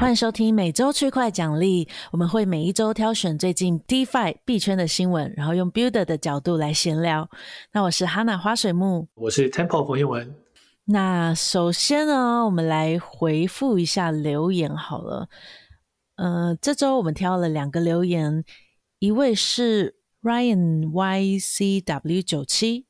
[0.00, 7.28] 欢迎收听每周区块奖励，我们会每一周挑选最近 DeFi 币圈的新闻，然后用 Builder 的角度来闲聊。
[7.74, 10.34] 那我是哈娜花水木，我是 Temple 冯彦文。
[10.86, 15.28] 那首先呢，我们来回复一下留言好了。
[16.16, 18.42] 呃，这周我们挑了两个留言，
[19.00, 22.86] 一位是 Ryan YCW 九七。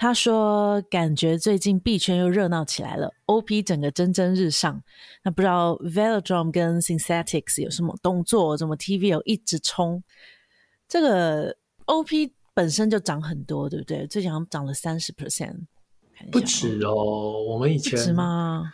[0.00, 4.80] 他说：“感觉最近币圈又热闹起来了，OP 整个蒸蒸日上。
[5.24, 8.56] 那不知道 Velodrome 跟 Synthetics 有什么动作？
[8.56, 10.04] 怎么 TVL 一直冲？
[10.86, 11.56] 这个
[11.86, 14.06] OP 本身就涨很多，对不对？
[14.06, 15.66] 最近好像涨了三十 percent，
[16.30, 17.42] 不止哦。
[17.48, 18.72] 我们以前是吗？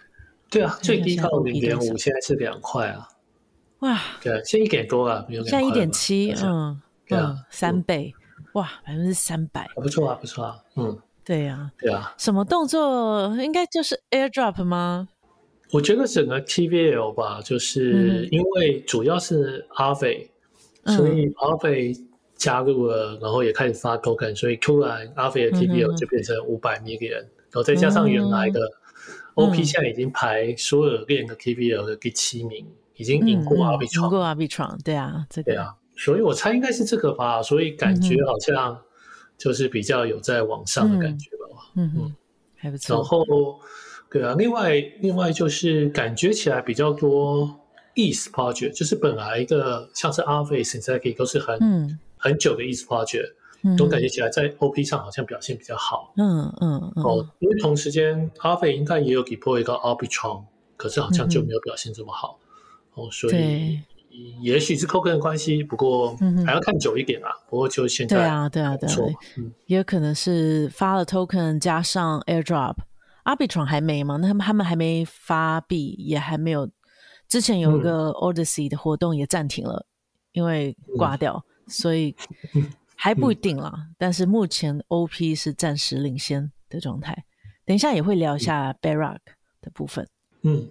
[0.50, 3.08] 对啊，最低到零点五，现在是两块啊。
[3.78, 8.14] 哇，对，现在一点多啊，现在一点七，嗯，对啊，三倍，
[8.52, 15.08] 哇，百分之三百，不错啊，不错啊，嗯。”对呀、啊，对啊，什么动作应该就是 airdrop 吗？
[15.72, 20.28] 我觉得整个 TVL 吧，就是因为主要是 Aave、
[20.84, 21.98] 嗯、所以 Aave
[22.36, 28.60] 加入了，然后也开始发 token，所以突然 Aave 的 TVL 就变成五百 million，、嗯、然后再加上原来的
[29.34, 38.78] OP 现在已经排所有链的 TVL 的第七名，嗯、已经赢过 Arbitrum，赢过 Arbitrum，对啊，这个、对啊，所以我猜应该是这个吧，所以感觉好像。
[39.36, 42.14] 就是比较有在往上的感觉吧，嗯嗯，
[42.56, 42.96] 还不错。
[42.96, 43.60] 然后，
[44.10, 47.48] 对啊，另外另外就是感觉起来比较多
[47.94, 53.34] ETH project，就是本来一个像是 Aave、Synthetix 都是很、嗯、很久的 ETH project，
[53.76, 56.12] 都、嗯、感觉起来在 OP 上好像表现比较好。
[56.16, 57.04] 嗯嗯嗯。
[57.04, 60.44] 哦，因为同时间 Aave 应该也有 deploy 一个 Arbitrum，
[60.76, 62.38] 可是好像就没有表现这么好。
[62.96, 63.80] 嗯、哦，所以。
[64.40, 67.28] 也许是 token 的关系，不过还要看久一点啊。
[67.28, 68.96] 嗯、不过就现在，对啊，对啊，对啊，
[69.36, 74.16] 嗯、也有可能是发了 token 加上 airdrop，Arbitrum 还没吗？
[74.18, 76.70] 那他们他们还没发币，也还没有。
[77.26, 79.90] 之前有一个 Odyssey 的活动也暂停了，嗯、
[80.32, 82.14] 因为挂掉，嗯、所以
[82.94, 83.72] 还不一定啦。
[83.74, 87.24] 嗯、但是目前 OP 是暂时领先的状态。
[87.64, 89.32] 等一下也会聊一下 b a r r o c k
[89.62, 90.06] 的部分。
[90.42, 90.68] 嗯。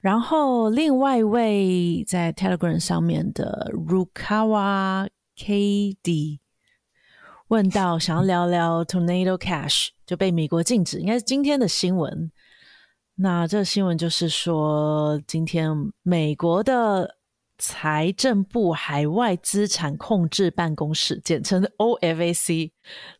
[0.00, 6.38] 然后，另外一位在 Telegram 上面的 Rukawa KD
[7.48, 12.30] 问到，想要聊聊 Tornado Cash 就被美国禁止，应该是今天的新闻。
[13.16, 15.68] 那这个新闻就是说，今天
[16.04, 17.16] 美国的
[17.58, 22.70] 财政部海外资产控制办公室，简称 OFAC，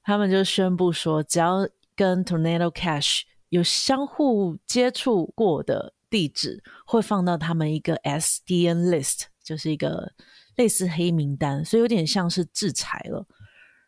[0.05, 5.95] 他们就宣布说，只要跟 Tornado Cash 有相互接触过的。
[6.11, 10.13] 地址会放到他们一个 SDN list，就是一个
[10.57, 13.27] 类似黑名单，所以有点像是制裁了。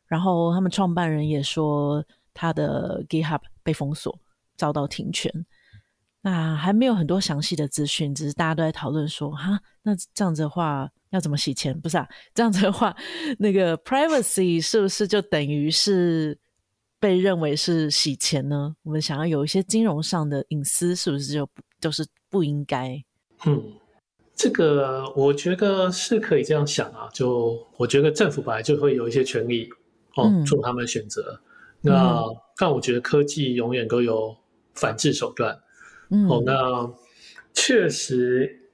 [0.07, 2.05] 然后他们创办人也说，
[2.35, 4.19] 他的 GitHub 被封锁，
[4.57, 5.33] 遭到停权。
[6.23, 11.81] 那还没有很多详细的资讯，只是大家都在讨论说，哈，那这样子的话要怎么洗钱？
[11.81, 12.95] 不是啊，这样子的话，
[13.39, 16.39] 那个 privacy 是不是就等于是
[17.01, 18.77] 被认为是洗钱呢？
[18.85, 21.49] 我们想要有一些金融上的隐私，是不是就？
[21.81, 23.03] 就是不应该。
[23.47, 23.73] 嗯，
[24.35, 27.09] 这个我觉得是可以这样想啊。
[27.11, 29.67] 就我觉得政府本来就会有一些权利
[30.17, 31.41] 哦，嗯、做他们选择。
[31.81, 34.37] 那、嗯、但我觉得科技永远都有
[34.75, 35.59] 反制手段。
[36.11, 36.93] 嗯，哦，那
[37.55, 38.69] 确实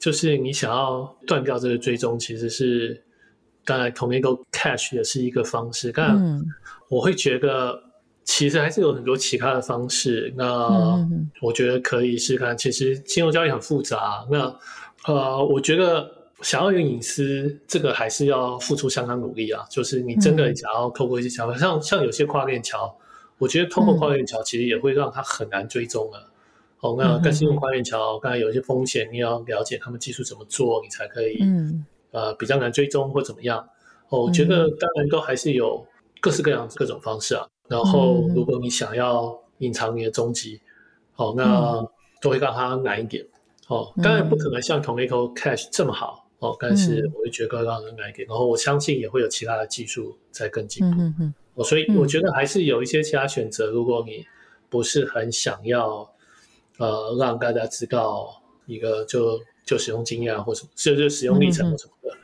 [0.00, 3.06] 就是你想要断掉这个追踪，其实是
[3.68, 5.92] 当然 Tornado Cash 也是一个方式。
[5.92, 6.18] 但
[6.88, 7.84] 我会觉得。
[8.30, 10.68] 其实还是有很多其他的方式，那
[11.40, 12.54] 我觉得可以试试看。
[12.56, 14.54] 其实金融交易很复杂，那
[15.06, 16.06] 呃，我觉得
[16.42, 19.64] 想要有隐私，这个还是要付出相当努力啊。
[19.70, 22.94] 就是你真的想要透过一些桥，嗯、像像有些跨链桥，
[23.38, 26.30] 我觉得通过跨链桥其实也会让它很难追踪了。
[26.80, 33.58] 哦，那但是用跨链桥，刚才有一些风险，你要了解他们技术怎么做，你才可以，嗯、呃，比较难追踪或怎么样。
[34.08, 35.86] 哦，我觉得当然都还是有
[36.20, 37.46] 各式各样各种方式啊。
[37.68, 40.60] 然后，如果你想要隐藏你的踪迹，
[41.16, 41.86] 哦，那
[42.20, 43.26] 都会让它难一点。
[43.66, 46.26] 哦，当然不可能像 Tornado Cash 这么好。
[46.38, 48.26] 哦，但是我会觉得让人难一点。
[48.28, 51.02] 然后我相信也会有其他的技术在更进步。
[51.02, 51.34] 嗯嗯。
[51.54, 53.70] 哦，所以我觉得还是有一些其他选择。
[53.70, 54.24] 如果你
[54.70, 56.08] 不是很想要，
[56.78, 62.16] 呃，让大家知道一个就就使用经验啊，或什么，就就使用历程或什么的。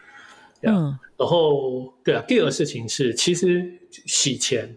[0.72, 0.98] 嗯。
[1.16, 4.76] 然后，对啊，第二个事情是，其实洗钱。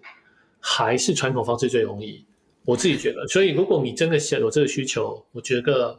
[0.60, 2.25] 还是传统方式最容易，
[2.66, 3.25] 我自己觉得。
[3.28, 5.98] 所以，如果你真的想有这个需求，我觉得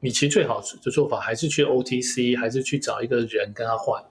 [0.00, 4.04] 你其实最好的做法还是去 OTC，还是去找一个人跟他换。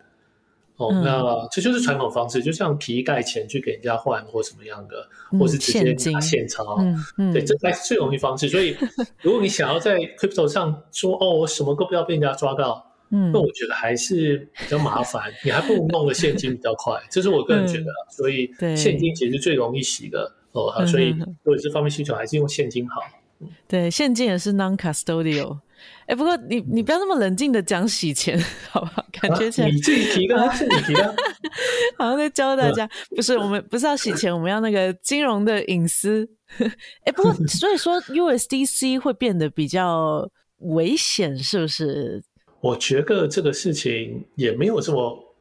[0.77, 5.07] 哦，那这就是传统方式，就像皮盖钱去给人家换或什么样的，
[5.39, 8.47] 或是直接拿现钞，嗯嗯，对，这才是最容易方式。
[8.47, 8.77] 所以，
[9.21, 17.85] 如果你想要在 crypto 上说哦，我什么都不要被人家抓到，嗯，那我觉得还是比较麻烦，你还不如弄个现金比较快，这是我个人觉得。
[18.15, 21.09] 所以，现金其实最容易洗的哦，所以
[21.43, 23.01] 如果这方面需求，还是用现金好。
[23.67, 25.59] 对，现金也是 non-custodial。
[26.07, 28.39] 哎，不过你你不要那么冷静的讲洗钱，
[28.71, 29.05] 好不好？
[29.11, 31.15] 感觉起来、啊、你自己提的， 是你提的，
[31.97, 36.27] 好像在教大家，不是我们不是要洗钱，我们要那个金融的隐私。
[37.05, 40.27] 哎，不过所以说 USDC 会变得比较
[40.59, 42.23] 危险，是不是？
[42.59, 45.35] 我觉得这个事情也没有这么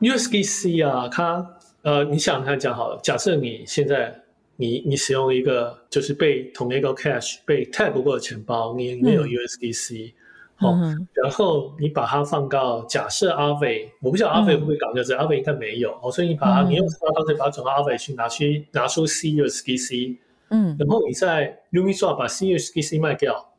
[0.00, 1.46] USDC 啊，它
[1.82, 4.23] 呃，你想看讲好了，假设你现在。
[4.56, 10.12] 你你使用一个就是被 Tornado Cash 被 tag 过的钱包，你里面有 USDC，
[10.56, 20.16] 好、嗯哦，然后你把它放到假设 Aave，我不知道 Aave 会不会搞掉这 Aave 应该没有，哦，所以你把它、嗯、你用什么方式把它转到 Aave 去拿去拿出 CUSDC，
[20.50, 23.52] 嗯，然后你在 Uniswap 把 CUSDC 卖掉，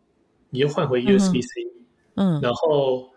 [0.51, 1.71] 你又换回 USDC，
[2.15, 3.09] 嗯，然后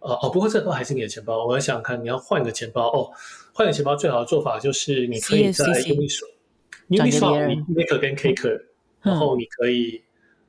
[0.00, 3.10] 呃哦，不过这都还是你的钱包，我要想想看你要换个钱包哦，
[3.54, 6.31] 换个钱包最好的做法就是你可以在 Uniswap。
[6.92, 8.62] Uniswap 你 Maker 跟 Caker，
[9.00, 10.02] 然后你可以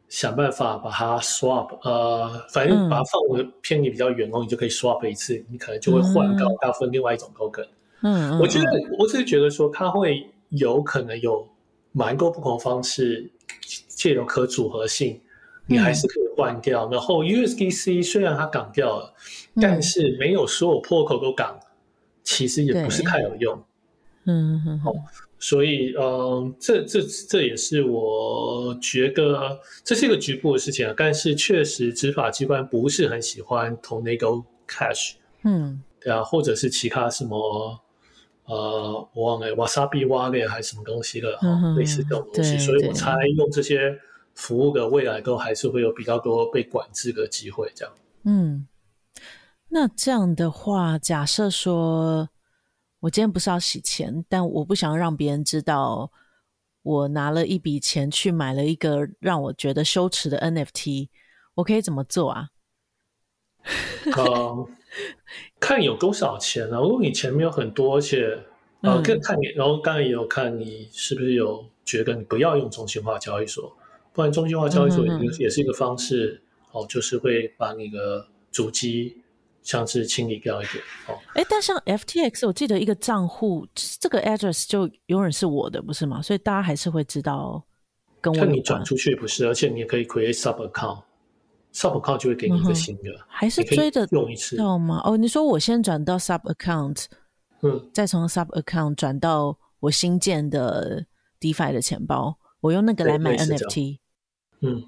[0.09, 7.67] 想办法把它 swap，、嗯、呃，反正把它放的偏离比较远，哦你就可以 swap 一次，你可能就会换到大部分另外一种 token。
[8.01, 8.65] 嗯，我觉得
[8.99, 11.47] 我只是觉得说它会有可能有
[11.93, 13.31] 蛮多不同方式
[13.87, 15.19] 借由可组合性，
[15.67, 16.85] 你还是可以换掉。
[16.87, 19.13] 嗯、然后 USDC 虽然它港掉了，
[19.55, 21.59] 嗯、但是没有所有 protocol 都港，
[22.23, 23.63] 其实也不是太有用。
[24.25, 24.93] 嗯嗯好。
[25.45, 30.93] 所以，嗯，这这这也是我觉得这是一个局部的事情啊。
[30.95, 37.77] 但是，确实执法机关不是很喜欢 Tornado Cash，嗯，对啊，或者是其他什么，
[38.45, 42.57] 呃，我忘了 Wasabi Wallet 还是什么东西的，嗯，类似这种东西。
[42.57, 43.99] 所以我猜用这些
[44.35, 47.93] 服务的未来都还是会有比较多被管制的机会，这样。
[48.23, 48.65] 嗯，
[49.67, 52.29] 那这样的话，假设说。
[53.03, 56.09] 我今天不是要洗钱，但我不想让别人知道
[56.83, 61.09] 我拿了一笔钱去买了一个让我觉得羞耻的 NFT，
[61.55, 62.47] 我可以怎么做啊？
[64.15, 64.67] 呃，
[65.59, 66.79] 看有多少钱啊。
[66.79, 68.41] 如果你钱没有很多，而且
[68.79, 73.75] 呃，更看你，然后刚才也有看你是不是有觉得你不要用中心化交易所，
[74.13, 75.05] 不然中心化交易所
[75.39, 76.41] 也是一个方式，
[76.71, 79.22] 哦，就是会把你的主机。
[79.63, 86.21] 像是清理掉一点哦，哎，但像 FTX，我记得一个账户这个 address 就永远是我的，不是吗？
[86.21, 87.63] 所以大家还是会知道
[88.19, 88.37] 跟我。
[88.37, 95.01] 看你转出去不是，而且你也可以 create sub account，sub account 就会给你一个新的，嗯、还是追着用一次，知道吗？
[95.05, 97.05] 哦，你说我先转到 sub account，
[97.61, 101.05] 嗯，再从 sub account 转到我新建的
[101.39, 103.99] DeFi 的钱包，我用那个来买 NFT，
[104.59, 104.83] 嗯，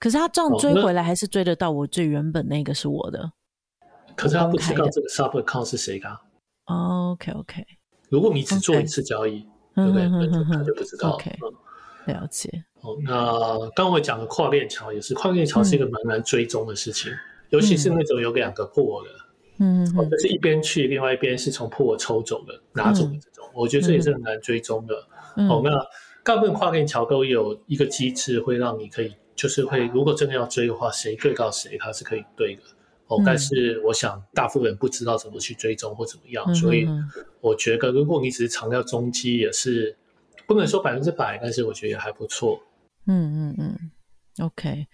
[0.00, 3.32] 可是他这样追回来还是追得到我最原本那个是我的。
[4.20, 6.06] 可是他不知道这个 sub account 是谁的。
[6.66, 7.64] OK OK。
[8.10, 10.08] 如果你只做一次交易，对不对？
[10.44, 11.12] 他就不知道。
[11.12, 11.32] OK。
[12.06, 12.48] 了解。
[12.80, 17.12] 哦，那刚刚我讲的跨链桥也是，跨链桥是一个蛮难追踪的事情，
[17.50, 19.10] 尤其是那种有两个 pool 的，
[19.58, 24.94] 嗯，或者是一边去，另外一边是从 pool 抽走的，拿走的这种，我觉得这也是很难追踪的。
[25.48, 25.70] 哦，那
[26.24, 32.62] 大部分跨链桥都有一个机制，会让你可以，就是会，如果真的要追的话，谁对到谁，它是可以对的。
[33.10, 36.86] 哦，但是我想大部分人不知道怎么去追踪或怎么样，嗯、所以
[37.40, 39.96] 我觉得如果你只是强调中基，也是
[40.46, 42.62] 不能说百分之百，但是我觉得也还不错。
[43.06, 43.90] 嗯嗯嗯
[44.46, 44.86] ，OK，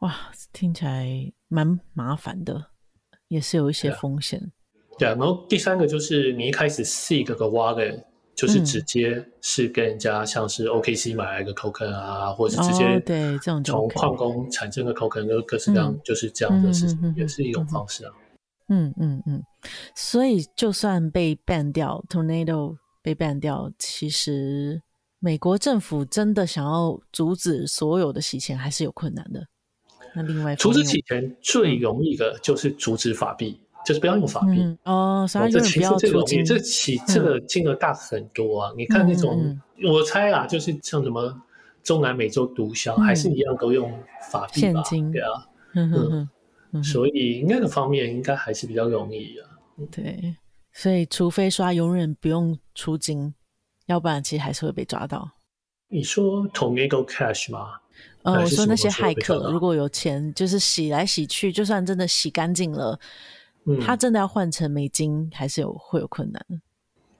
[0.00, 2.70] 哇，听起来蛮麻烦的，
[3.28, 4.52] 也是有一些风险。
[4.98, 8.02] 对啊，然后第三个就是你一开始 seek 个 wallet。
[8.34, 18.12] 就是直接是跟人家像是 OKC 买来一个 token 啊，或者直接对这种从矿工产生的 token，就各式各样，就是这样的事情，也是一种方式啊。
[18.68, 19.42] 嗯嗯嗯，
[19.94, 24.80] 所以就算被 ban 掉，Tornado 被 ban 掉，其实
[25.18, 29.46] 美国政府真的想要阻止所有的洗钱，还是有困难的。
[30.16, 33.60] 那另外阻止洗钱最容易的就是阻止法币。
[33.84, 38.70] 就是不要用法币、嗯、哦，啥这其实这个这起这个金额大很多啊！
[38.72, 41.34] 嗯、你看那种，我猜啊，就是像什么
[41.82, 43.92] 中南美洲毒枭，嗯、还是一样都用
[44.30, 44.82] 法币吧？
[44.82, 45.28] 现金对啊，
[45.74, 46.28] 嗯
[46.72, 49.48] 嗯所以那个方面应该还是比较容易啊。
[49.90, 50.34] 对，
[50.72, 53.34] 所以除非刷永远不用出金，
[53.86, 55.30] 要不然其实还是会被抓到。
[55.88, 57.74] 你说 Tornado Cash 吗？
[58.22, 62.98] 呃，我说那些骇客如果有钱，就是洗来洗去，就算真的洗干净了。
[63.80, 66.44] 它真的要换成美金，还是有会有困难。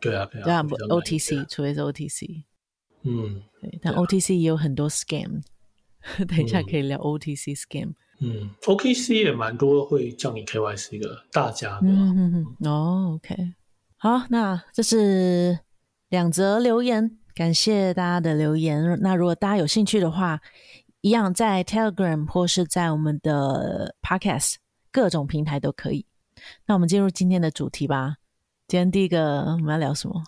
[0.00, 2.44] 对啊，对啊，对啊，OTC，除非是 OTC。
[3.02, 5.42] 嗯，对，但 OTC 也有很多 scam。
[6.28, 7.94] 等一下可以聊 OTC scam。
[8.20, 11.86] 嗯，OTC 也蛮多会叫你 KYC 的大家的。
[11.86, 12.70] 嗯嗯嗯。
[12.70, 13.34] 哦，OK。
[13.96, 15.58] 好，那这是
[16.10, 18.98] 两则留言，感谢大家的留言。
[19.00, 20.40] 那如果大家有兴趣的话，
[21.00, 24.56] 一样在 Telegram 或是在我们的 Podcast
[24.92, 26.06] 各种平台都可以。
[26.66, 28.16] 那我们进入今天的主题吧。
[28.66, 30.22] 今天第一个我们要聊什么？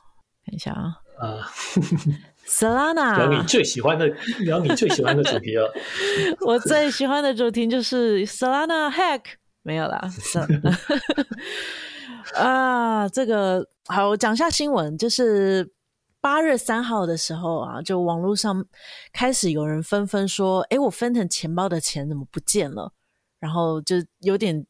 [0.45, 1.01] 看一下啊。
[1.19, 1.51] 啊，
[2.47, 3.17] Solana。
[3.17, 4.07] 聊你最喜欢的，
[4.41, 5.73] 聊你最喜欢的主题了。
[6.47, 9.23] 我最喜欢的主题就是 Solana Hack，
[9.63, 10.11] 没有啦。
[12.37, 15.73] 啊，这个好，我讲一下新闻，就是
[16.21, 18.67] 八月三号的时候啊，就网络上
[19.13, 22.93] 开始有人纷纷说，哎，我 Phantom 钱包的钱怎么不见了？
[23.39, 24.67] 然后就有点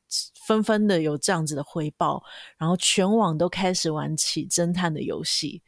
[0.46, 2.22] 纷纷的有这样子的回报，
[2.56, 5.60] 然后全网都开始玩起侦探的游戏。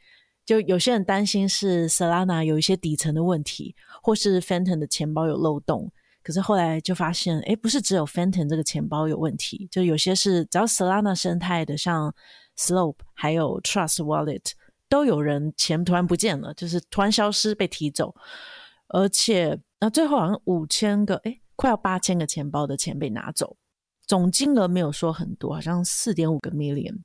[0.45, 5.91] 就有些人担心是 Solana 有一些底层的问题，或是 Phantom 的钱包有漏洞。
[6.23, 12.15] 可是后来就发现，哎，不是只有 Phantom 这个钱包有问题，就有些是只要 Solana 生态的，像
[12.57, 14.51] Slope 还有 Trust Wallet
[14.87, 18.15] 都有人钱突然不见了，就是突然消失被提走，
[18.87, 21.37] 而且那最后好像五千个，哎。
[21.59, 23.57] 快要八千个钱包的钱被拿走，
[24.09, 26.99] 总金额没有说很多，好像四点五个 million。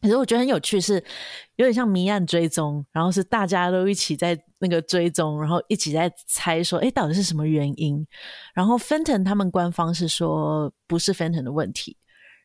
[0.00, 0.94] 可是我觉得很有趣，是
[1.56, 8.06] 有点像谜案追踪，然后是大家都一起在那个追踪，然后一起在猜说，哎，到底是什么原因？
[8.54, 11.98] 然后 Phantom 他们官方是说不是 Phantom 的问题，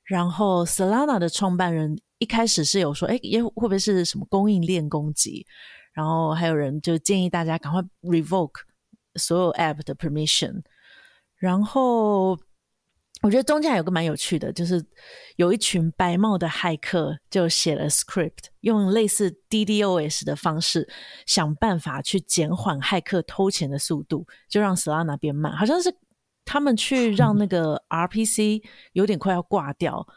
[0.03, 5.47] 然后 Solana 的创办人一开始是有说，哎，也会不会是什么供应链攻击？
[5.93, 8.59] 然后还有人就建议大家赶快 revoke
[9.15, 10.61] 所有 app 的 permission。
[11.37, 12.37] 然后，
[13.25, 14.85] 我觉得中间还有个蛮有趣的，就是
[15.37, 20.87] 有一群白帽的骇客就写了 script，用类似 DDoS 的方式
[21.25, 25.51] 想办法去减缓骇客偷钱的速度，就让 Solana 变慢。
[25.57, 25.91] 好像是
[26.45, 28.63] 他们去让那个 RPC
[28.93, 30.07] 有点快要挂掉，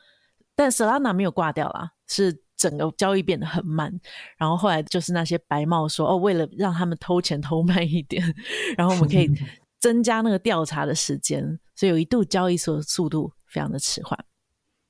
[0.55, 3.91] 但 Solana 没有挂掉啦，是整个交易变得很慢。
[4.37, 8.23] 然后后来就是那些白帽说：“哦，为了让他们偷钱偷慢一点，
[8.77, 9.31] 然后我们可以。
[9.81, 14.19] ”增加那个调查的时间，所以有一度交易所的速度非常的迟缓。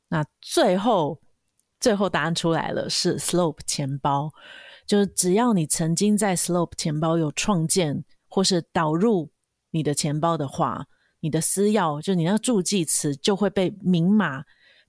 [0.08, 1.20] 那最后，
[1.78, 4.32] 最后答案出来了，是 Slope 钱包。
[4.86, 9.30] 就是只要你曾经在 Slope 钱包有创建或是导入
[9.70, 10.86] 你的钱包的话，
[11.20, 14.42] 你的私钥就你那个助记词就会被明码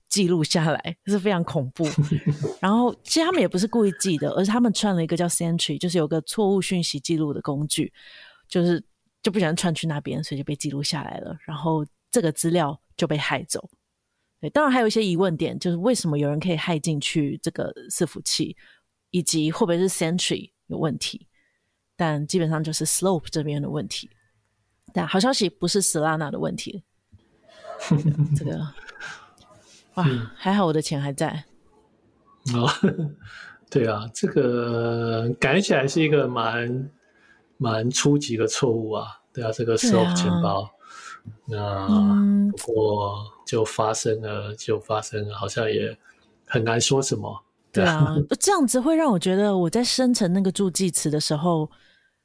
[0.08, 1.86] 记录下来，这是非常恐怖。
[2.62, 7.92] 然后其实他们也不是故意记的，而是他们串了一个叫 Sentry，就是有个错误讯息记录的工具，
[8.48, 8.82] 就是。
[9.22, 11.36] 就不想串去那边，所以就被记录下来了。
[11.44, 13.68] 然后这个资料就被害走。
[14.40, 18.56] 对，当然还有一些疑问点，就是为什么有人可以害进去这个伺服器，
[19.10, 21.28] 以及会不会是 Sentry 有问题？
[21.96, 24.08] 但基本上就是 Slope 这边的问题。
[24.94, 26.82] 但好消息不是 Solana 的问题。
[28.34, 28.58] 这个
[29.94, 31.44] 哇，还好我的钱还在。
[32.54, 32.66] 哦，
[33.70, 36.90] 对啊，这个感觉起来是一个蛮。
[37.62, 40.70] 蛮初级的错误啊，对啊，这个 Slope 钱包，啊、
[41.44, 45.94] 那、嗯、不过就发生了，就发生了，好像也
[46.46, 47.44] 很难说什么。
[47.70, 51.70] 对啊，对啊这样子会让我觉得我在生成那个助记词的时候，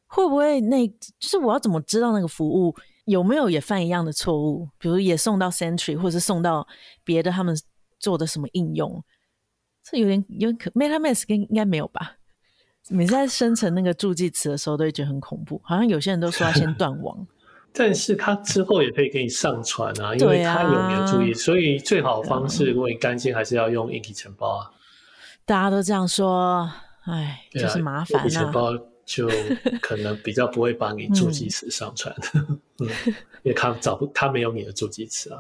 [0.08, 2.74] 会不会那就是我要怎么知道那个服务
[3.04, 4.70] 有没有也犯一样的错误？
[4.80, 6.66] 比如也送到 Sentry 或者是送到
[7.04, 7.54] 别的他们
[8.00, 9.04] 做的什么应用？
[9.84, 12.14] 这有点有点可 MetaMask 应该没有吧？
[12.90, 15.60] 每次在生成那个助记词的时候，都会觉得很恐怖。
[15.64, 17.26] 好像有些人都说要先断网，
[17.74, 24.72] 但是他之后也可以给你上传啊，因为他有你的助记，啊、所以最好的方式，如果你担心，还是要用硬体钱包啊。
[25.46, 26.70] 大家都这样说，
[27.06, 28.24] 哎，啊、就是麻烦、啊。
[28.24, 28.72] 硬体钱包
[29.06, 29.28] 就
[29.82, 32.88] 可能比较不会把你助记词上传，嗯 嗯、
[33.44, 35.40] 因为他找不，他没有你的助记词啊。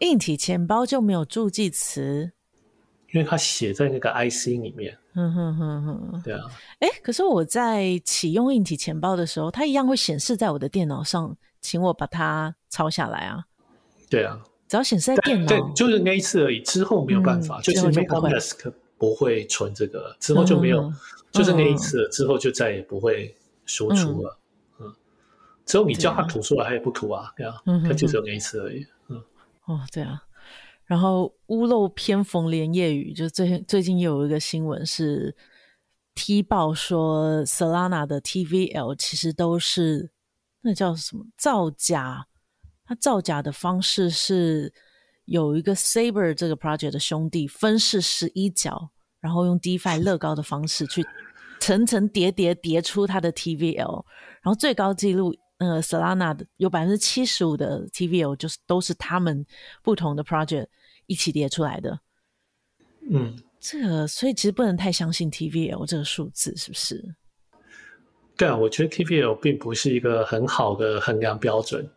[0.00, 2.32] 硬体钱包就没有助记词。
[3.14, 6.40] 因为它写在那个 IC 里面，嗯哼哼哼，对啊，
[6.80, 13.44] 哎，可是我在启用硬体钱包的时候，它一样会显示在我的电脑上，请我把它抄下来啊。
[14.10, 20.94] 对啊，只要显示在电脑，对，就是那一次而已，之后没有办法，嗯、就是 MetaMask 不会存这个，之后就没有，嗯、
[21.30, 23.32] 就是那一次之后就再也不会
[23.64, 24.38] 输出了，
[24.80, 24.94] 嗯，嗯，
[25.64, 29.22] 之后你叫他吐出来，他也不吐啊，对啊，它就只有那一次而已，嗯，
[29.66, 30.20] 哦，对啊。
[30.86, 35.34] 然后屋漏偏逢连夜雨，就最最近有一个新闻是
[36.14, 40.10] 踢爆说，Solana 的 TVL 其实都是
[40.60, 42.26] 那叫什么造假？
[42.84, 44.72] 它造假的方式是
[45.24, 51.02] 有一个 Saber 这个 project 的兄弟分饰十一角，然后用 DeFi 乐高的方式去
[51.60, 54.04] 层层叠叠叠出它的 TVL，
[54.42, 59.46] 然后最高纪录，呃，Solana 的有百分之七十五的 TVL 就是都是他们
[59.82, 60.66] 不同的 project
[61.06, 62.00] 一起叠出来的。
[63.10, 67.14] 嗯，这个所以其实不能太相信 TVL 这个数字，是不是？
[68.36, 71.88] 对啊，我觉得 TVL 并不是一个很好的衡量标准。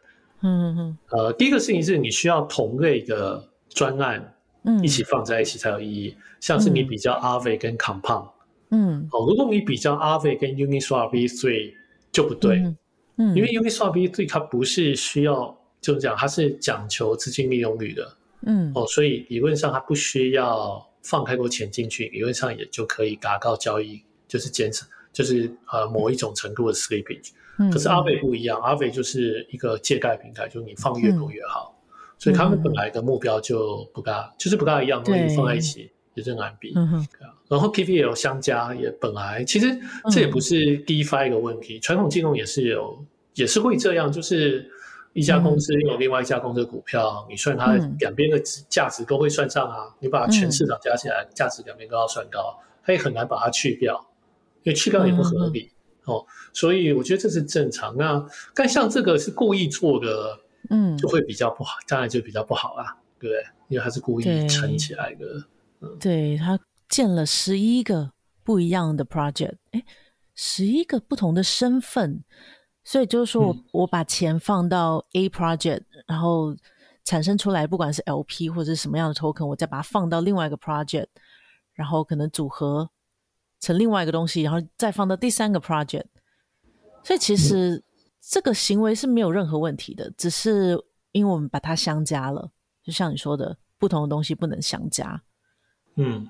[0.42, 6.16] 嗯嗯，呃，第一个事情是你需要同类的专案，嗯一起放在一起才有意义。
[6.16, 8.30] 嗯、像是你比较 Aave 跟 Compound，
[8.70, 11.74] 嗯，哦，如果你比较 Aave 跟 Uniswap V3
[12.12, 12.78] 就不对，嗯，
[13.18, 13.36] 嗯。
[13.36, 27.32] 因为 Uniswap V3 它不是需要，就是讲它是讲求资金利用率的，嗯，哦，所以理论上它不需要放太多钱进去，理论上也就可以达到交易，就是减少，就是呃某一种程度的 slippage。
[27.72, 36.74] 可是 Aave 不一样，嗯，Aave 就是一个借贷平台，就是你放越多越好，嗯，所以他们本来的目标就不大，就是不大一样，所以放在一起也是难比。
[37.48, 39.80] 然后 TVL 相加也本来其实
[40.12, 43.02] 这也不是 DeFi 一个问题，传、嗯、统金融也是有，
[43.36, 44.70] 也是会这样，就是
[45.14, 54.06] 一家公司拥有另外一家公司的股票，嗯，你算它两边的价值都会算上啊，你把全市场加起来，价值两边都要算高，它也很难把它去掉，
[54.64, 55.70] 因为去掉也不合理。
[55.72, 55.74] 嗯
[56.08, 57.94] 哦，所以我觉得这是正常。
[57.98, 63.44] 那但像这个是故意做的，嗯，就会比较不好，当然就比较不好啦，对不对？
[63.68, 65.26] 因为它是故意撑起来的。
[65.80, 68.12] 对，嗯、对他建了十一个
[68.44, 69.84] 不一样的 project，哎，
[70.36, 72.24] 十一个不同的身份，
[72.84, 76.56] 所以就是说我、嗯、我把钱放到 A project，然后
[77.04, 81.08] 产生出来，不管是 LP 或者是什么样的 token，我再把它放到另外一个 project，
[81.74, 82.90] 然后可能组合。
[83.60, 86.06] 成另外一个东西，然后再放到第三个 project，
[87.04, 87.84] 所以其实
[88.22, 90.80] 这个行为是没有任何问题的，嗯、只是
[91.12, 92.52] 因为我们把它相加了，
[92.84, 95.20] 就像你说的，不同的东西不能相加。
[95.98, 96.28] 嗯，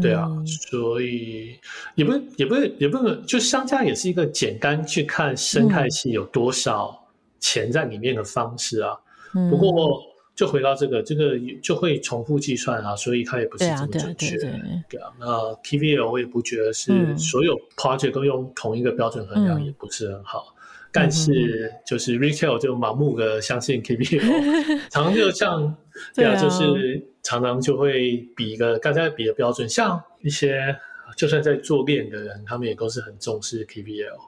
[0.00, 1.58] 对啊，嗯、所以
[1.94, 6.98] 也不也不也不能就商家也是一个简单去看生态系有多少
[7.38, 8.96] 钱在里面的方式啊。
[9.34, 10.02] 嗯、不过。
[10.36, 14.36] 就回到这个，这个就会重复计算啊，所以它也不是这么准确。
[14.36, 15.26] 对啊，对对对，啊，那
[15.62, 20.54] KVL 我也不觉得是所有 project 都用同一个标准衡量，也不是很好。
[20.54, 20.60] 嗯、
[20.92, 25.74] 但是就是 retail 就盲目的相信 TVL，、嗯、常常就像
[26.14, 30.76] 对啊，就是常常就会比一个大家比的标准，像一些
[31.16, 34.20] 就算在做练的人，他们也都是很重视 KPL。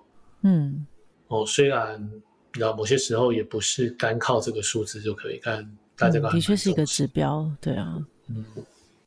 [0.43, 0.85] 嗯，
[1.29, 5.61] 哦，虽然你知道某些时候也不是单靠这个数字就可以看。
[6.01, 7.97] 嗯、的确是一个指标，对啊，
[8.29, 8.45] 嗯，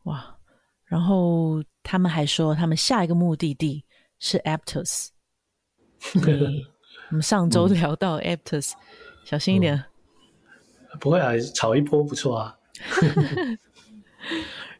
[0.04, 0.38] 哇，
[0.86, 3.84] 然后他们还说，他们下一个目的地
[4.20, 5.10] 是 Aptus。
[7.10, 8.78] 我们上周聊到 Aptus，、嗯、
[9.26, 9.76] 小心一点。
[9.76, 12.58] 嗯、不会啊，炒一波不错啊。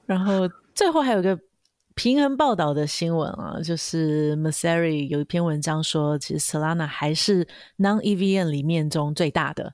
[0.06, 1.40] 然后最后还有一个
[1.96, 9.74] 平衡报道的新闻啊，就是 Messari 有一篇文章说，其实 Solana 还是 Non-EVM 里面中最大的，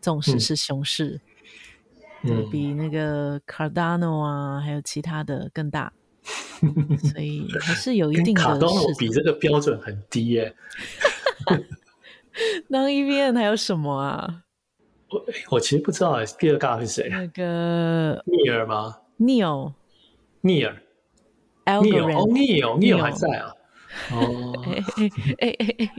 [0.00, 1.20] 纵使是熊市。
[2.24, 5.92] 嗯比那个 Cardano 啊，还有其他的更大，
[7.12, 8.42] 所以还是有一定的。
[8.42, 10.52] Cardano 比这个标准很低耶。
[12.66, 14.42] 那 EVM 还有什么啊？
[15.10, 15.24] 我
[15.56, 17.08] 我其实不知道第二大是谁？
[17.08, 20.74] 那个 Near 吗？Neo，Near，Neo，
[21.64, 23.54] 哦，Neo，Neo 还在啊？
[24.12, 24.52] 哦，
[25.38, 25.90] 哎哎哎，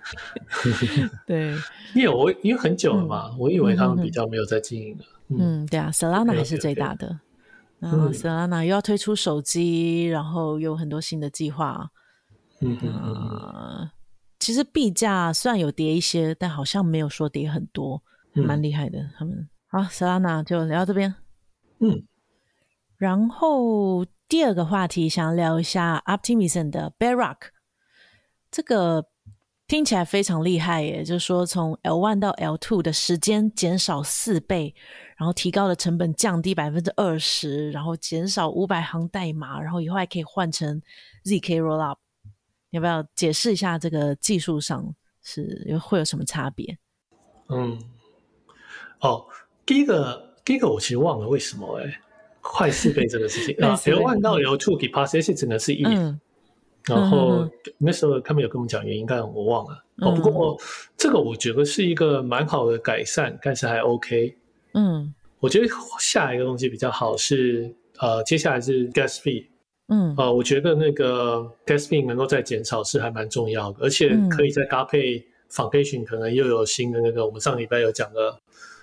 [1.25, 1.55] 对
[1.95, 5.03] ，Neo 我因为很久了嘛，我以为他们比较没有在经营了。
[5.29, 7.19] 嗯，对啊，Solana 还是最大的。
[7.79, 11.89] 然后 Solana 又要推出手机，嗯、然后有很多新的计划。
[12.61, 13.91] 嗯嗯嗯、呃。
[14.39, 18.01] 其实币价虽然有跌一些，但好像没有说跌很多，
[18.33, 18.99] 蛮厉害的。
[18.99, 21.15] 嗯、他们好，Solana 就聊到这边。
[21.79, 22.05] 嗯。
[22.97, 27.49] 然后第二个话题想聊一下 Optimism 的 Bedrock
[28.49, 29.07] 这个。
[29.69, 31.03] 听起来非常厉害耶！
[31.03, 34.73] 就是说，从 L one 到 L two 的时间减少四倍，
[35.15, 40.81] 然后提高的成本降低百分之二十，然后减少五百行代码，然后以后还可以换成
[41.23, 41.97] zk rollup。
[42.71, 46.75] 要不要解释一下这个技术上是会有什么差别？
[47.49, 47.79] 嗯，
[49.01, 49.25] 哦，
[49.65, 52.01] 第一个，第一个我其实忘了为什么哎，
[52.41, 55.83] 快四倍这个事情 啊，L one 到 L two deposit 只能是一。
[55.85, 56.19] 嗯
[56.85, 59.83] 然后那时候他们有跟我们讲原因，但我忘了。
[59.97, 60.57] 哦，不过
[60.97, 64.35] 这个我觉得是一个蛮好的改善，但是还 OK。
[64.73, 65.67] 嗯，我觉得
[65.99, 69.45] 下一个东西比较好是呃，接下来是 gas fee。
[69.89, 78.39] 嗯，呃，我觉得那个 gas fee 能够再减少是还蛮重要的，而且可以再搭配 foundation，可能又有新的那个我们上礼拜有讲的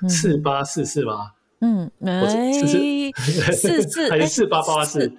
[0.08, 2.52] 四八四四嘛，嗯，哎，
[3.52, 5.10] 四四还是四八八四，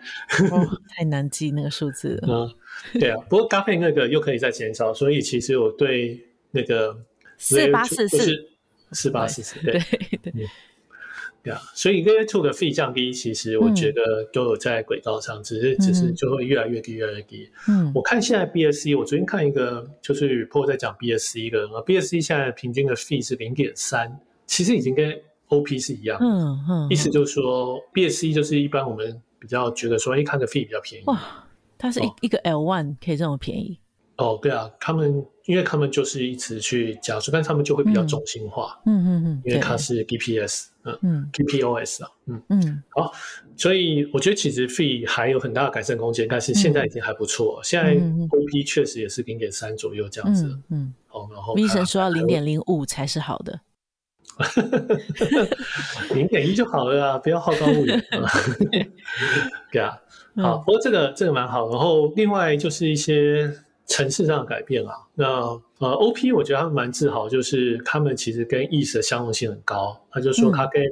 [0.96, 2.28] 太难记那个数字了。
[2.94, 6.20] 嗯，对啊，不过搭配那个又可以再减少，所以其实我对
[6.52, 6.98] 那个
[7.38, 8.50] 四八四四。
[8.94, 9.78] 四八四四，对。
[10.24, 10.48] 对。
[11.48, 14.02] 对啊，所以 Layer 2的 fee 降低，其实我觉得
[14.34, 17.50] 都有在轨道上，只是只是就会越来越低，越来越低。
[17.70, 26.18] 嗯，我看现在 BSC，我昨天看一个就是 report 在讲 BSC 的，BSC 现在平均的 fee 是零点三，其实已经跟 OP 是一样。
[26.22, 31.06] 嗯嗯，意思就是说 BSC 就是一般我们比较觉得说，哎，看个 fee 比较便宜。
[31.06, 33.80] 哇，它是一一个 L one 可以这么便宜。
[34.18, 38.80] 哦，对啊，他们因为他们就是一直去加速，但他们就会比较中心化。
[38.88, 43.14] 嗯嗯嗯，因为它是 GPS，嗯嗯，KPOS 啊，嗯嗯，好，
[43.56, 47.62] 所以我觉得其实 fee 还有很大的改善空间，但是现在已经还不错。
[47.64, 50.58] 现在 OP 确实也是零点三左右这样子。
[50.70, 53.62] 嗯，好，然后医生说要零点零五才是好的，
[56.16, 58.04] 零点一就好了啊，不要好高骛远。
[59.72, 59.96] 对啊，
[60.38, 61.70] 好，不过这个这个蛮好。
[61.70, 63.54] 然后另外就是一些。
[63.88, 65.26] 程式上的改变啊，那
[65.80, 69.98] 呃，OP 我觉得他们蛮自豪，就是他们其实跟 East 的相容性很高。
[70.12, 70.84] 他就说他跟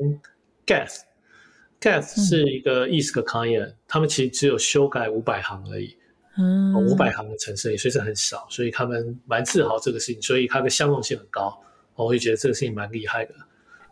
[0.66, 5.98] Geth，Geth、嗯、是一个 East 的 client，、嗯、他们其实只有修改五百行而已，
[6.38, 11.62] 嗯，五百行的程式也所以是很少，所以他们蛮自豪这个事情，所以它的相容性很高，
[11.96, 13.34] 我会觉得这个事情蛮厉害的。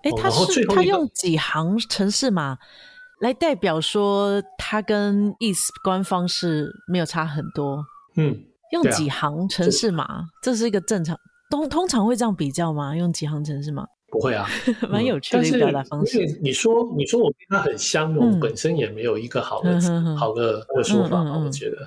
[0.04, 2.58] 哎、欸，他是他用几行程式码
[3.20, 7.86] 来代表说他跟 East 官方是没有差很多，
[8.16, 8.46] 嗯。
[8.73, 11.15] 用几行城市码，啊、这是一个正常，
[11.49, 12.95] 通通常会这样比较吗？
[12.95, 13.86] 用几行城市码？
[14.09, 14.47] 不会啊，
[14.89, 16.25] 蛮有趣的一个表达方式。
[16.25, 21.77] 嗯、你说，你说我跟他很相容，嗯、本身也没有一个好的、嗯、好的的说法，我觉得。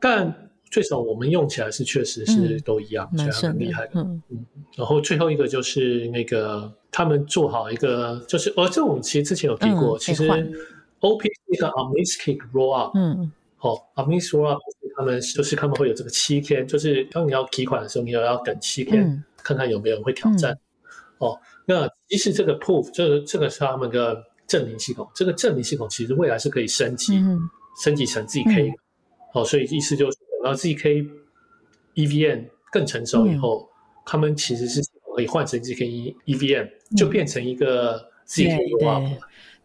[0.00, 4.00] 但最少我们用起来是确实是都一样，蛮、嗯、厉害的。
[4.00, 4.46] 嗯嗯。
[4.76, 10.26] 然后最后一个就是那个他们做好一个，就是呃、哦，这种其实之前有提过，嗯、其实
[11.00, 12.92] OP 是一个 Optimistic Rollup。
[12.94, 13.30] 嗯。
[13.60, 14.58] 哦，Optimistic Rollup。
[14.96, 20.52] 他们就是他们会有这个七天，就是当你要提款的时候，你要要等七天，嗯、看看有没有人会挑战。
[20.52, 20.58] 嗯、
[21.18, 25.08] 哦，那其实这个 proof，这个这个是他们的证明系统。
[25.14, 27.38] 这个证明系统其实未来是可以升级，嗯、
[27.82, 28.74] 升级成 ZK、嗯。
[29.34, 31.08] 哦，所以意思就是，等到 ZK
[31.94, 34.82] EVM 更成熟以后，嗯、他们其实是
[35.16, 39.18] 可以换成 ZK EVM，、嗯、就变成一个 ZK Rollup。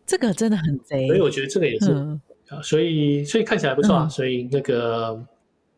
[0.05, 2.19] 这个真的很贼，所以我觉得这个也是。
[2.49, 4.05] 嗯啊，所以所以看起来不错啊。
[4.05, 5.21] 嗯、所以那个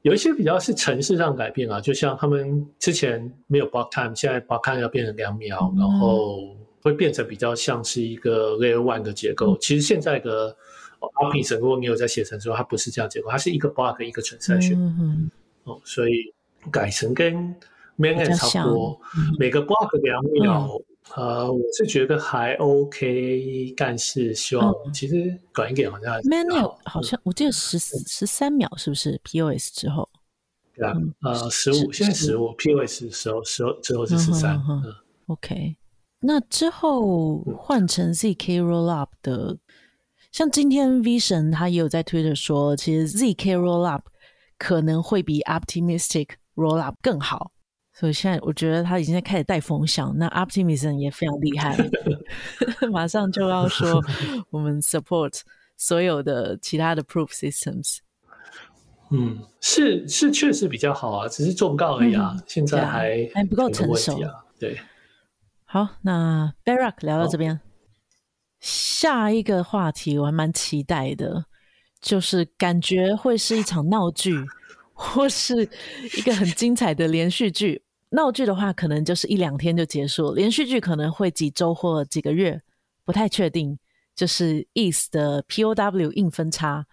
[0.03, 9.55] 有一些比较是城市上改变啊，就像他们之前没有 block time，现在 block time 要变成两秒，嗯、然后会变成比较像是一个 layer one 的结构。
[9.55, 10.55] 嗯、其实现在的
[10.99, 14.75] Optimism 如果你有在写程式，它不是这样结构，它是一个 block 一个 transaction。
[14.75, 15.31] 嗯嗯。
[15.65, 16.33] 哦，所以
[16.71, 17.55] 改成跟
[17.97, 20.69] mainnet 差不多，嗯、每个 block 两秒。
[21.15, 26.29] 嗯呃，我是觉得还 OK，但是希望其实短一点好像还是。
[26.29, 30.07] Mainnet 好像我记得十十三秒是不是 POS 之后？
[30.75, 30.93] 对啊，
[31.23, 34.61] 呃，十五现在十五 POS 时候时候之后是十三。
[35.27, 35.75] OK，
[36.19, 39.57] 那之后换成 ZK Rollup 的，
[40.31, 44.01] 像今天 Vision 他也有在 Twitter 说，其实 ZK Rollup
[44.57, 47.51] 可能会比 Optimistic Rollup 更好。
[47.99, 51.75] 所以现在我觉得他已经在开始带风向，那 Optimism 也非常厉害，
[52.93, 54.01] 马上就要说
[54.51, 55.41] 我们 support
[55.75, 57.97] 所有的其他的 proof systems。
[59.11, 64.45] 嗯，是是确实比较好啊，只是做不到而已啊，嗯、现在还还不够成熟啊。
[64.57, 64.79] 对，
[65.65, 67.59] 好，那 Barack 聊到这边，
[68.61, 71.43] 下一个话题我还蛮期待的，
[71.99, 74.33] 就是感觉会是一场闹剧，
[74.93, 75.63] 或是
[76.17, 77.83] 一个很精彩的连续剧。
[78.09, 82.61] 闹剧的话，可能就是一两天就结束；连续剧可能会几周或几个月，
[83.05, 83.77] 不太确定。
[84.15, 86.85] 就是 ETH 的 POW 硬分叉，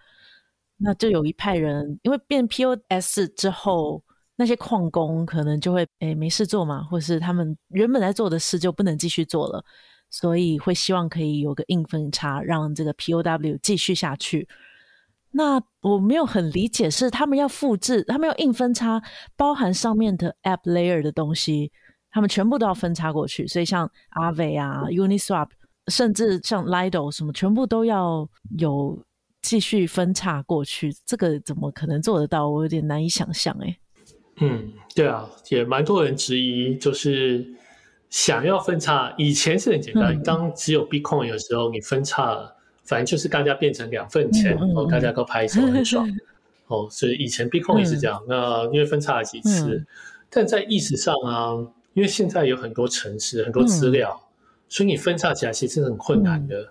[0.77, 4.01] 那就有一派人因为变 POS 之后，
[4.37, 9.61] 那些矿工可能就会诶没事做嘛，或是他们原本在做的事就不能继续做了，
[10.09, 14.47] 所以会希望可以有个硬分叉，让这个 POW 继续下去。
[15.31, 19.01] 那我没有很理解，是他们要复制，他们要硬分叉，
[19.35, 21.71] 包含上面的 App Layer 的东西，
[22.09, 23.47] 他们全部都要分叉过去。
[23.47, 25.49] 所以像 Aave 啊、Uniswap，
[25.87, 28.97] 甚至像 Lido 什么，全部都要有
[29.41, 30.91] 继续分叉过去。
[31.05, 32.49] 这个怎么可能做得到？
[32.49, 33.77] 我有点难以想象哎。
[34.39, 37.45] 嗯，对啊，也蛮多人质疑，就是
[38.09, 42.56] 想要分叉，以前是很简单，嗯、当只有 Bitcoin 的时候，你分叉了。
[42.87, 46.09] 反正就是大家变成两份钱，然后大家都拍手很爽。
[46.67, 48.21] 哦，所以以前 Bitcoin 也是这样。
[48.27, 49.85] 那因为分叉了几次，
[50.29, 51.55] 但在意识上啊，
[51.93, 54.19] 因为现在有很多城市、很多资料，
[54.67, 56.59] 所以你分叉起来其实是很困难的。
[56.61, 56.67] 嗯、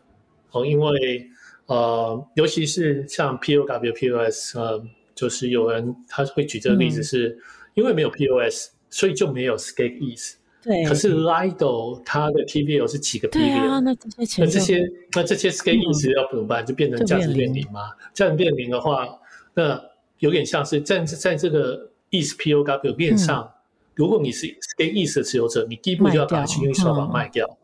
[0.50, 1.26] 哦，因为
[1.66, 7.38] 呃，尤其是像 POW、POS，呃，就是有人他会举这个例子是，
[7.74, 10.34] 因为没有 POS，所以就没有 Stake ETH。
[10.66, 10.84] 对。
[10.84, 13.28] 可是 Lido 它的 TVL 是几个？
[13.28, 16.66] 啊，那这些那这些那这些 Stake ETH 要怎么办？
[16.66, 17.92] 就变成价值变零吗？
[18.12, 19.08] 价值变零的话，
[19.54, 19.80] 那
[20.18, 23.42] 有点像是在在这个 POW 链上。
[23.42, 23.52] 嗯
[23.96, 27.56] 如果你是 Stake ETH 的持有者，你第一步就要把它去 Uniswap 把它卖掉，嗯、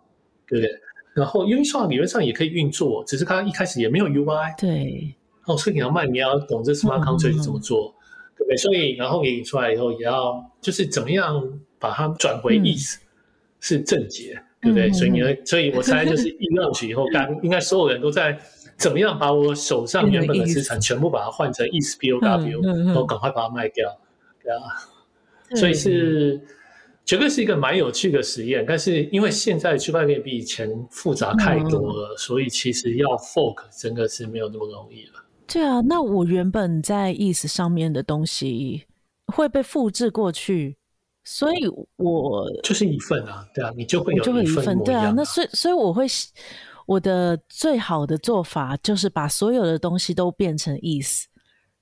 [0.49, 0.81] 对不对？
[1.13, 4.59] 然后 Uniswap 理论上也可以运作，只是它一开始也没有 UI。
[4.59, 5.15] 对。
[5.45, 8.02] 哦，所以你要卖，你要懂这 Smart Contract 怎么做，嗯、
[8.37, 8.57] 对不对？
[8.57, 11.43] 所以然后你出来以后，也要就是怎么样
[11.79, 13.01] 把它转回意思、嗯
[13.65, 14.89] 是正解，嗯、对不对？
[14.91, 18.37] 嗯、所以你会，所以我猜就是 一 launch 以后，刚应该所有人都在
[18.77, 23.97] 怎么样把我手上原本的资产全部把它换成 ETH POW，然后赶快把它卖掉，
[24.43, 24.59] 对啊。
[25.55, 26.41] 所以是
[27.05, 35.25] 绝对是一个蛮有趣的实验，但是因为现在区块链比以前复杂太多了，嗯、所以其实要 fork 真的是没有那么容易了。
[35.47, 38.87] 对啊，那我原本在意思上面的东西
[39.27, 40.77] 会被复制过去，
[41.25, 46.07] 所以我就是一份啊，对啊，你就会有就会一份，对啊，那所以所以我会
[46.87, 51.27] 我的最好的做法就是把所有的东西都变成意思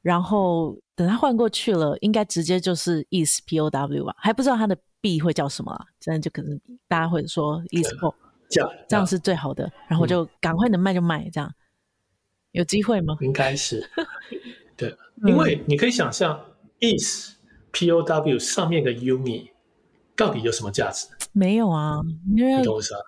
[0.02, 0.76] 然后。
[0.96, 5.82] 等他换过去了，应该直接就是 ETH POW 吧，还不知道他的币会叫什么啊？
[5.98, 8.14] 这样就可能大家会说 ETH PO，
[8.50, 9.72] 这样这样是最好的。
[9.88, 11.50] 然后就赶快能卖就卖，这样
[12.52, 13.16] 有机会吗？
[13.22, 13.88] 应该是，
[14.76, 14.94] 对，
[15.26, 16.40] 因为你可以想象
[16.80, 17.32] ETH
[17.72, 19.50] POW 上面的 UNI
[20.16, 21.06] 到底有什么价值？
[21.32, 22.00] 没有啊，
[22.36, 23.00] 因为你懂我意思啊？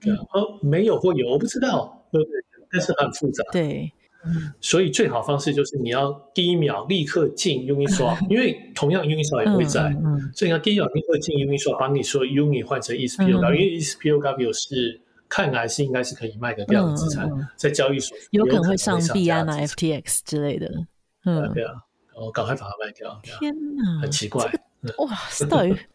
[0.00, 2.40] 对啊，哦，没有或有，我不知道，对不对？
[2.70, 3.92] 但是很复杂，对。
[4.58, 20.70] 所以最好方式就是你要第一秒立刻进 Uniswap， 因为同样 Uniswap 也会在，嗯嗯、所以你要第一秒立刻进 Uniswap，把你说 Uni 换成 ETH POW，因为 ETH POW 是看来是应该是可以卖得掉的资产，在交易所有可能会上币安啊、FTX 之类的，
[21.24, 21.72] 嗯，对啊，
[22.14, 23.20] 然后赶快把它卖掉。
[23.22, 24.44] 天哪，很奇怪，
[24.98, 25.16] 哇，
[25.48, 25.76] 对。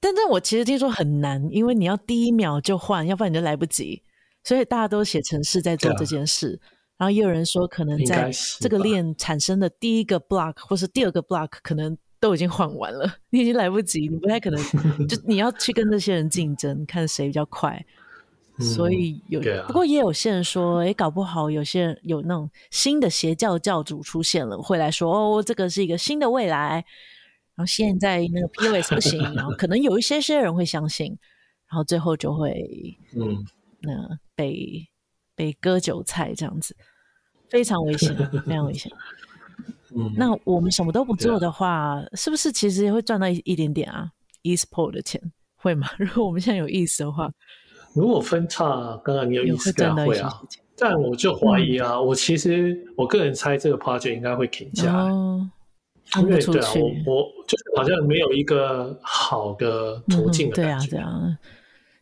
[0.00, 4.02] 但但我其实听说很难，因为你要第一秒就换，要不然你就来不及，
[4.42, 6.60] 所以大家都写程式在做这件事。
[6.98, 14.62] 然后也有人说，可能在这个链产生的第一个 block 或是第二个 block，可能都已经换完了， 你已经来不及，你不太可能，
[15.08, 17.82] 就你要去跟这些人竞争，看谁比较快。
[18.58, 26.84] 所以有，不过也有些人说，哎，搞不好有些人有那种新的邪教教主出现了，会来说，哦，这个是一个新的未来。
[27.56, 31.06] 然后现在那个 POS 不行，然后可能有一些些人会相信，
[31.68, 32.52] 然后最后就会，
[33.16, 33.44] 嗯，
[33.80, 34.88] 那被。
[35.36, 36.76] 被割韭菜这样子，
[37.50, 38.88] 非常危险，非常危险。
[39.92, 44.08] 嗯，那我们什么都不做的话，啊、是不是其实也会赚到一一点点啊
[44.44, 45.20] POW 的钱
[45.56, 45.88] 会吗？
[45.98, 47.28] 如果我们现在有 ETH 的话，
[47.94, 50.30] 如果分叉，刚刚你有 ETH 赚到会啊？
[50.76, 55.48] 但我就怀疑啊，嗯、我其实我个人猜这个 project 应该会停下来，哦、
[56.16, 60.90] 因为对啊，我我就是好像没有一个好的途径的感觉。
[60.90, 61.38] 对啊，对啊。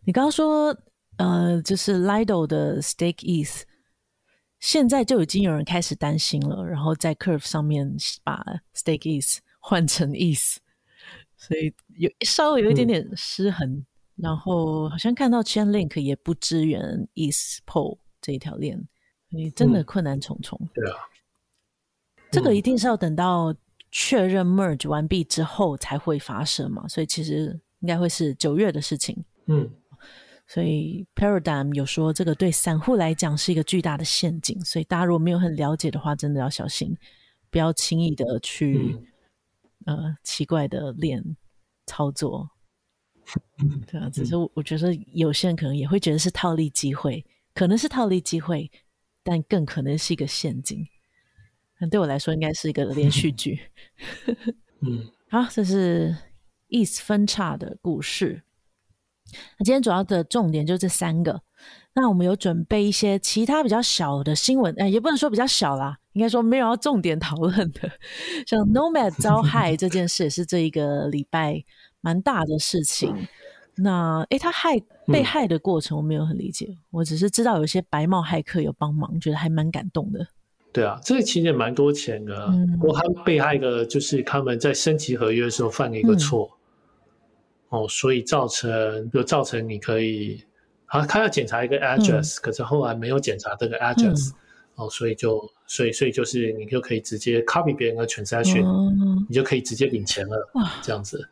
[0.04, 0.76] 你刚刚说。
[1.18, 3.60] 呃，就是 Lido 的 Stake ETH，
[4.58, 8.42] 现在就已经有人开始担心了，然后在 Curve 上面把
[8.74, 10.56] Stake ETH 换成 ETH，
[11.36, 13.68] 所以有稍微有一点点失衡。
[13.68, 18.76] 嗯、然后好像看到 Chainlink 也不支援 ETH POW 这一条链，
[19.30, 20.58] 所以真的困难重重。
[20.62, 20.96] 嗯、对啊，
[22.30, 23.54] 这个一定是要等到
[23.90, 29.24] 确认 Merge 完毕之后才会发生嘛，所以其实应该会是九月的事情。
[29.46, 29.70] 嗯。
[30.48, 36.94] 所以 Paradigm 有说，这个对散户来讲是一个巨大的陷阱，所以大家如果没有很了解的话，真的要小心，
[37.48, 38.98] 不要轻易的去、
[39.86, 41.24] 嗯、呃奇怪的链
[41.86, 42.50] 操作。
[43.86, 48.70] 对啊，只是我觉得有些人可能也会觉得是套利机会，可能是套利机会，
[49.22, 50.86] 但更可能是一个陷阱。
[51.78, 53.58] 但对我来说，应该是一个连续剧。
[54.80, 56.16] 嗯，好，这是
[56.68, 58.42] ETH 分叉的故事。
[59.58, 61.42] 那今天主要的重点就这三个。
[61.94, 67.90] 那我们有准备一些其他比较小的新闻，哎，也不能说比较小啦，应该说没有要重点讨论的。
[68.46, 71.62] 像 Nomad 遭害这件事，也是这一个礼拜
[72.02, 73.26] 蛮大的事情。
[73.76, 80.28] 那哎，他害被害的过程我没有很理解，嗯、我只是知道有些白帽骇客有帮忙，觉得还蛮感动的。
[80.70, 82.48] 对啊，这个其实也蛮多钱的。
[82.48, 86.50] 嗯、不过他被害的就是他们在升级合约的时候犯了一个错。
[86.52, 86.58] 嗯
[87.72, 90.44] 哦，所以造成就造成你可以，
[90.84, 94.34] 啊，他要检查一个 address，、嗯、可是后来没有检查这个 address，、嗯、
[94.74, 101.26] 哦，所以就所以所以就是你就可以直接 copy 别人的 transaction，、嗯、你就可以直接领钱了，哇这样子，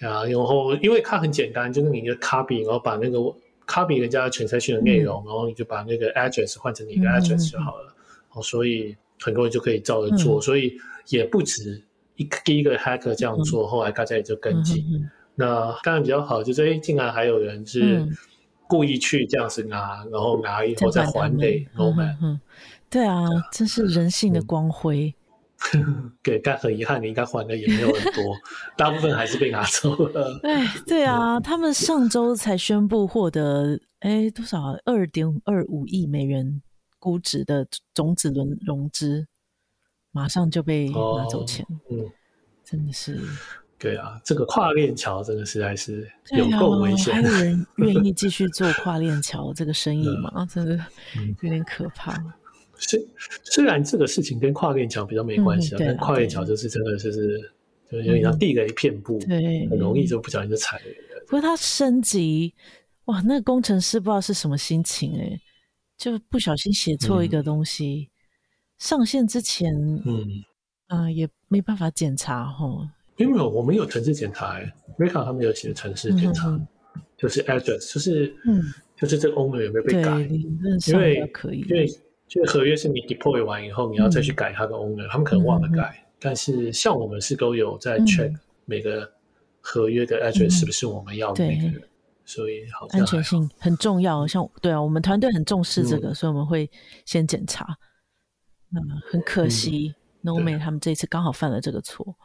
[0.00, 3.18] 啊，然后因为它很简单，就是你的 copy，然后把那个
[3.66, 7.94] copy 人家的 transaction 的内容，嗯、然后你就把那个 address 换成你的 address 就好了。
[8.30, 10.76] 哦、嗯，所以很多人就可以照着做，嗯、所以
[11.08, 11.80] 也不止
[12.16, 14.84] 一第一个 hacker 这样做，嗯、后来大家也就跟进。
[14.92, 18.06] 嗯、那当然比较好，就是哎，竟然还有人是
[18.66, 22.16] 故意去这样子拿，嗯、然后拿以后再还给 Nomad。
[22.20, 22.40] 嗯，
[22.90, 25.14] 对啊，这是人性的光辉。
[26.22, 28.36] 对，但很遗憾，你应该还的也没有很多，
[28.76, 30.38] 大部分还是被拿走了。
[30.42, 34.76] 哎，对啊，他们上周才宣布获得，哎，多少？
[34.84, 36.60] 二点二五亿美元
[36.98, 39.26] 估值的种子轮融资，
[40.12, 41.64] 马上就被拿走钱。
[41.70, 42.10] 哦、嗯，
[42.64, 43.20] 真的是。
[43.76, 47.14] 对啊，这个跨链桥真的实在是有够危险。
[47.14, 50.30] 还有人愿意 继续做跨链桥这个生意吗？
[50.36, 50.86] 嗯、真的
[51.42, 52.12] 有点可怕。
[52.78, 53.06] 虽
[53.44, 57.38] 虽然这个事情跟跨链桥比较没关系啊，嗯、但跨链桥就是真的就是
[57.90, 60.84] 就有点像地雷遍布，嗯、对，很容易就不小心就踩了。
[61.26, 62.52] 不过它升级，
[63.04, 65.40] 哇，那个工程师不知道是什么心情哎，
[65.96, 68.12] 就不小心写错一个东西，嗯、
[68.78, 69.72] 上线之前，
[70.04, 70.44] 嗯
[70.88, 72.66] 啊、呃，也没办法检查哈。
[73.16, 74.58] 因为我们有城市检查
[74.98, 76.66] ，Reka 他们有写城市检查，嗯、
[77.16, 78.60] 就是 address，就是嗯，
[78.96, 80.20] 就是这个 owner 有没有被改？
[80.88, 81.86] 因为可以，因为。
[82.26, 85.94] 这个合约是你 deploy 完以后，你要再去改它的 owner，、嗯、他们可能忘了改。
[85.96, 88.34] 嗯、但是像我们是都有在 check
[88.64, 89.08] 每个
[89.60, 91.82] 合约的 address 是不是我们要的那个人，嗯、
[92.24, 94.26] 所以好像安全性很重要。
[94.26, 96.68] 像对啊，我们团队很重视这个，嗯、所以我们会
[97.04, 97.66] 先检查。
[98.70, 102.16] 那么很可惜、嗯、Nomad 他们这次刚好犯了这个错。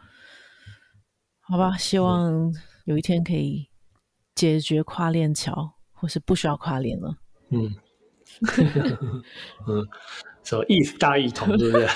[1.41, 2.51] 好吧，希望
[2.85, 3.67] 有一天可以
[4.33, 7.17] 解决跨链桥，或是不需要跨链了。
[7.49, 7.75] 嗯。
[9.67, 9.87] 嗯，
[10.43, 11.87] 什么意思大一统，对不对？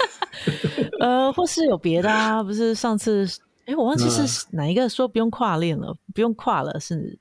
[0.99, 2.41] 呃，或是有别的啊？
[2.43, 3.25] 不是上次，
[3.65, 7.17] 哎，我忘记是哪一个说不用跨链了，不用跨了，是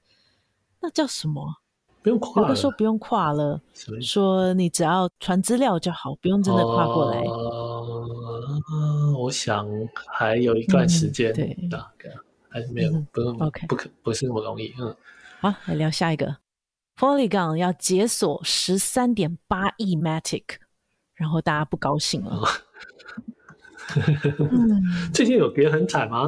[0.81, 1.57] 那叫什么？
[2.03, 2.48] 不用跨了。
[2.48, 3.61] 有个说不用跨了，
[4.01, 7.20] 说你只要传资料就好，不用真的跨过来。
[7.20, 9.68] 嗯，我想
[10.09, 12.11] 还有一段时间，对，大概
[12.48, 14.75] 还是没有，不用，OK，不可不是那么容易。
[14.81, 14.92] 嗯，
[15.40, 16.37] 好，来聊下一个。
[16.97, 20.45] Polygon 要解锁十三点八亿 Matic，
[21.15, 22.43] 然后大家不高兴了。
[25.13, 26.27] 最近有跌很惨吗？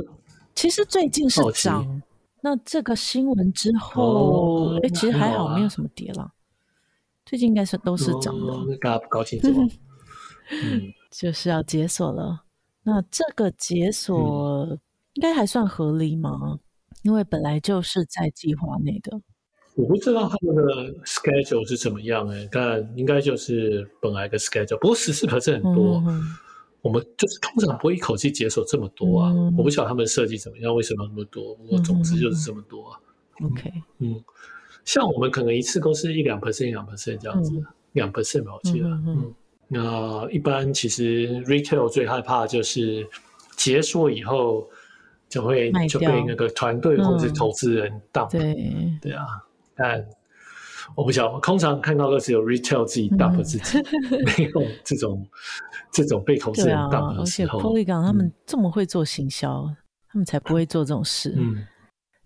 [0.54, 2.02] 其实最近是涨。
[2.40, 6.32] 那这个新闻之后，哎，其实还好，没有什么跌了。
[7.24, 8.76] 最近应该是都是涨的。
[8.78, 9.66] 大家不高兴是吗？
[10.50, 12.44] 嗯， 就是要解锁了。
[12.82, 14.78] 那这个解锁
[15.14, 16.58] 应该还算合理吗？
[17.02, 19.20] 因为本来就是在计划内的。
[19.74, 24.78] 我不知道他们的 schedule 是怎么样哎、欸，但应该就是本来的 schedule。
[24.78, 26.22] 不过十四 percent 很多，嗯、
[26.80, 29.32] 我们就是通常不会一口气解锁这么多啊。
[29.32, 31.56] 嗯、我不晓得他们设计怎么样，为什么那么多？
[31.56, 33.00] 不过总之就是这么多啊。
[33.42, 34.22] OK，嗯，
[34.84, 37.52] 像我们可能一次公司一两 percent、两 percent 这样子，
[37.94, 38.86] 两 percent 吧，我记得。
[38.86, 39.34] 嗯，嗯，
[39.66, 43.04] 那一般其实 retail 最害怕的就是
[43.56, 44.68] 解锁以后
[45.28, 49.26] 就会就被那个团队或者是投资人当、嗯、对对啊。
[49.76, 50.06] 但
[50.94, 55.26] 我不晓得，通常看到的只有 retail 自己 dump 自己，嗯、没有这种
[55.92, 57.58] 这种被投资人 dump 的时候。
[57.58, 59.76] 而且 Polygon 他们这么会做行销，嗯、
[60.08, 61.34] 他们才不会做这种事。
[61.36, 61.66] 嗯，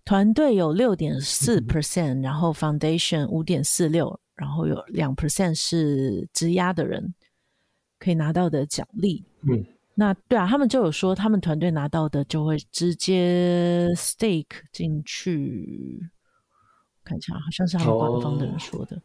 [0.04, 7.14] 团队有六点四 percent，然后 foundation 五点四六，然后有两 percent 是质押的人
[8.00, 9.24] 可以拿到的奖励。
[9.42, 16.10] 嗯，那对啊，他们就有说，他们团队拿到的就会直接 stake 进去。
[17.08, 19.00] 看一下，好像是他们官方的人说的，哦、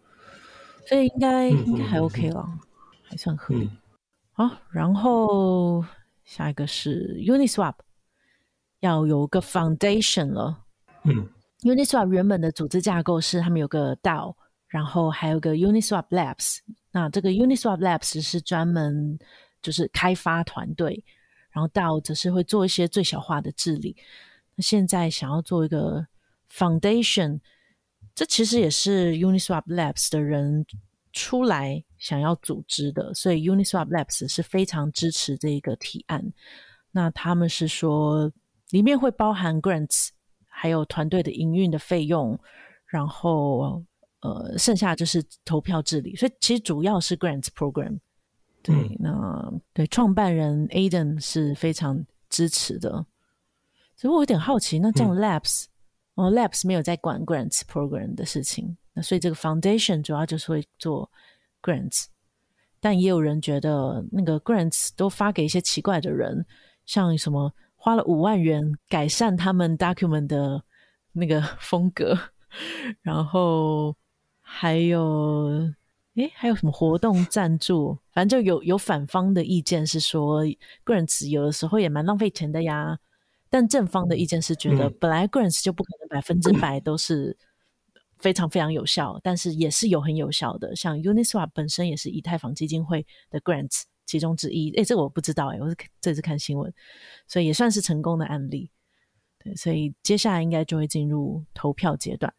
[0.85, 2.59] 所以应该、嗯、应该还 OK 了，嗯、
[3.01, 3.69] 还算合理。
[4.33, 5.85] 好、然后
[6.25, 7.75] 下一个是 Uniswap，
[8.81, 10.65] 要有个 foundation 了。
[11.03, 11.29] 嗯
[11.61, 14.35] ，Uniswap 原本的组织架构是他们有个 DAO，
[14.67, 16.57] 然后还有个 Uniswap Labs。
[16.91, 19.17] 那这个 Uniswap Labs 是专门
[19.61, 21.03] 就是开发团队，
[21.51, 23.95] 然后 DAO 则是会做一些最小化的治理。
[24.55, 26.05] 那现在想要做一个
[26.51, 27.39] foundation。
[28.15, 30.65] 这其实也是 Uniswap Labs 的人
[31.12, 36.31] 出来想要组织的，所以 Uniswap Labs 是非常支持这一个提案。
[36.92, 38.31] 那他们是说，
[38.69, 40.10] 里面会包含 grants，
[40.48, 42.40] 还有团队的营运的费用，
[42.85, 43.83] 然后
[44.21, 46.15] 呃，剩下就是投票治理。
[46.15, 48.00] 所以其实主要是 grants program。
[48.62, 53.06] 对，嗯、那对创办人 Aiden 是非常支持的。
[53.96, 55.69] 所以我有点好奇，那这样 Labs、嗯。
[56.15, 61.09] 哦，Labs 没有在管 Grants Program 的事情，那所以这个 Foundation 主要就是会做
[61.61, 62.05] Grants，
[62.79, 66.45] 但也有人觉得那个 Grants 都发给一些奇怪的人，
[66.85, 70.63] 像什么花了五万元改善他们 Document 的
[71.13, 72.15] 那个风格，
[73.01, 73.95] 然后
[74.39, 75.73] 还有，
[76.13, 77.97] 诶，还有什么活动赞助？
[78.11, 80.45] 反正就有有反方的意见是说
[80.85, 82.99] ，grants 有的时候也蛮浪费钱的呀。
[83.54, 87.37] 但正方的意见是觉得，本来 grants 就不可能百分之百都是
[88.17, 90.75] 非常非常有效，但是也是有很有效的。
[90.75, 94.71] 像 Uniswap 本身也是以太坊基金会的 grants 其中之一。
[94.71, 96.73] 哎，这我不知道诶，我是这次看新闻，
[97.27, 98.71] 所以也算是成功的案例。
[99.37, 102.33] 对，所以接下来应该就会进入投票阶段，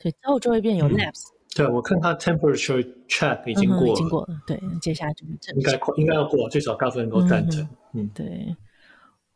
[0.00, 1.28] 所以之后就会变有 labs。
[1.28, 4.28] 嗯、对，我看他 temperature check 已经过了，嗯、已经过了。
[4.46, 7.62] 对，接下来就是正应该应该要过，最少大部分都赞成。
[7.92, 8.56] 嗯，嗯对。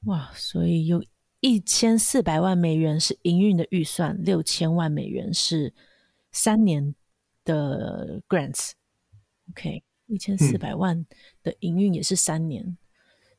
[0.04, 1.04] 哇，所以有
[1.40, 5.72] 一千四百万美元是营运的预算，六千万美元是
[6.32, 6.94] 三年
[7.44, 8.72] 的 grants。
[9.50, 11.04] OK，一千四百万
[11.42, 12.78] 的营运也是三年，嗯、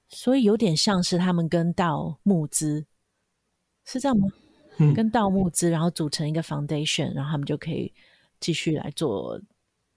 [0.10, 2.86] 所以有点像是他们跟到募资，
[3.86, 4.30] 是这样吗？
[4.78, 7.94] 嗯，跟到募资，然后组成一个 foundation，然后他们就可以
[8.40, 9.40] 继续来做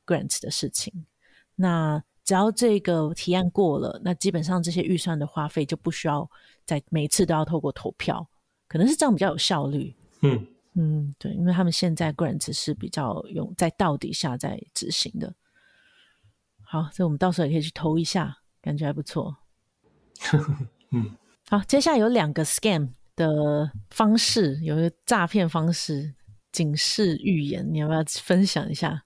[0.05, 1.07] grants 的事情。
[1.55, 6.29] 那只要这个提案过了，那基本上这些预算的花费就不需要
[6.65, 8.29] 再每次都要透过投票，
[8.67, 9.95] 可能是这样比较有效率。
[10.23, 15.33] 嗯嗯，对，因为他们现在 grants 是比较用在到底下在执行的。
[16.63, 19.37] 好，所以我们到时候也可以去投一下，感觉还不错。
[20.91, 21.17] 嗯，
[21.49, 26.13] 好，接下来有两个 scam 的方式，有一个诈骗方式，
[26.51, 29.05] 警示预言，你要不要分享一下？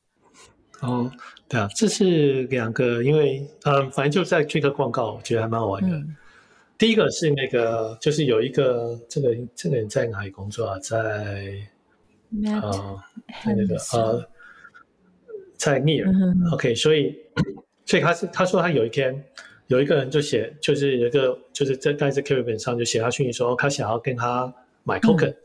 [0.80, 1.10] 哦，
[1.48, 5.94] 对啊，这是两个，因为嗯，反正就在这个广告，我觉得还蛮好玩的。
[5.94, 6.16] 嗯、
[6.78, 10.78] 第一个是那个，就是有一个这个这个人在哪里工作啊？
[10.78, 11.54] 在
[12.44, 12.98] 呃，
[13.44, 14.26] 在那个呃，
[15.56, 17.14] 在 Near、嗯、OK，所以
[17.84, 19.22] 所以他是他说他有一天
[19.66, 24.52] 有一个人就写，就是有一个就是在在这 Telegram 上就写他讯息说他想要跟他
[24.84, 25.30] 买 Token。
[25.30, 25.36] 嗯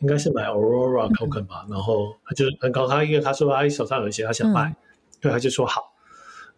[0.00, 4.74] 应该是买 Aurora Token 吧，嗯、然后他就很高，他因为他说他手上有一些，他想卖，
[5.20, 5.94] 对、嗯，他就说好。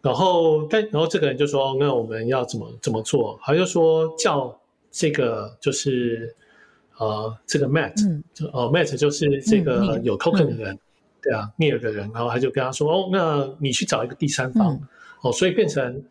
[0.01, 3.39] 然后但然后这个人就说，那我们要怎么怎么做？
[3.41, 4.59] 他就说叫
[4.91, 6.35] 这个就是
[6.97, 10.79] 呃这个 Matt，、嗯、就哦 Matt 就是这个有 Token 的人，嗯、
[11.21, 12.11] 对啊 Near 的人。
[12.13, 14.81] 然后他就跟他说，哦，那你去找一个第三方，嗯、
[15.23, 16.03] 哦，所以变成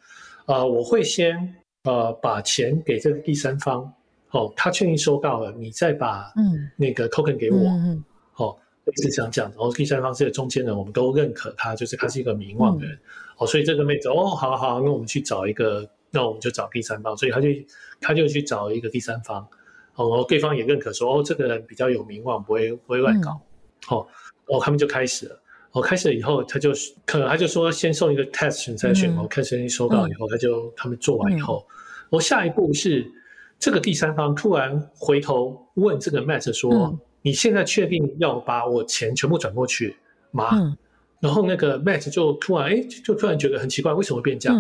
[0.47, 3.93] 呃我会先呃把钱给这个第三方。
[4.31, 6.31] 哦，他确定收到了，你再把
[6.77, 8.05] 那个 token 给我，嗯、
[8.37, 8.55] 哦，
[8.85, 9.49] 一直这样讲。
[9.53, 12.95] 然后第三方是个中间人，我们都认可他，就是他是一个名望的人。
[12.95, 13.01] 嗯、
[13.39, 17.17] 哦，所以这个妹子，哦，好好，那我们去找一个，那我们就找第三方。
[17.17, 17.49] 所以他就
[18.03, 19.41] 他就去找一个第三方，
[19.95, 23.41] 哦，然后对方也认可说，哦，这个人比较有名望，不会不会乱搞。
[23.89, 24.07] 哦、
[24.49, 25.41] 哦，他们就开始了。
[25.73, 26.71] 哦，开始了以后，他就
[27.07, 29.11] 可能他就说先送一个 test 再选。
[29.13, 31.67] 哦、嗯，开始收到以后，他就他们做完以后，
[32.11, 33.11] 我、嗯哦、下一步是。
[33.59, 39.97] 这个第三方突然回头问这个 Matt 说：“嗯、你现在确定要把我钱全部转过去
[40.31, 40.77] 吗？”嗯、
[41.19, 44.57] 然后那个 Matt 就突然哎，就突然觉得很奇怪，为什么会变这样？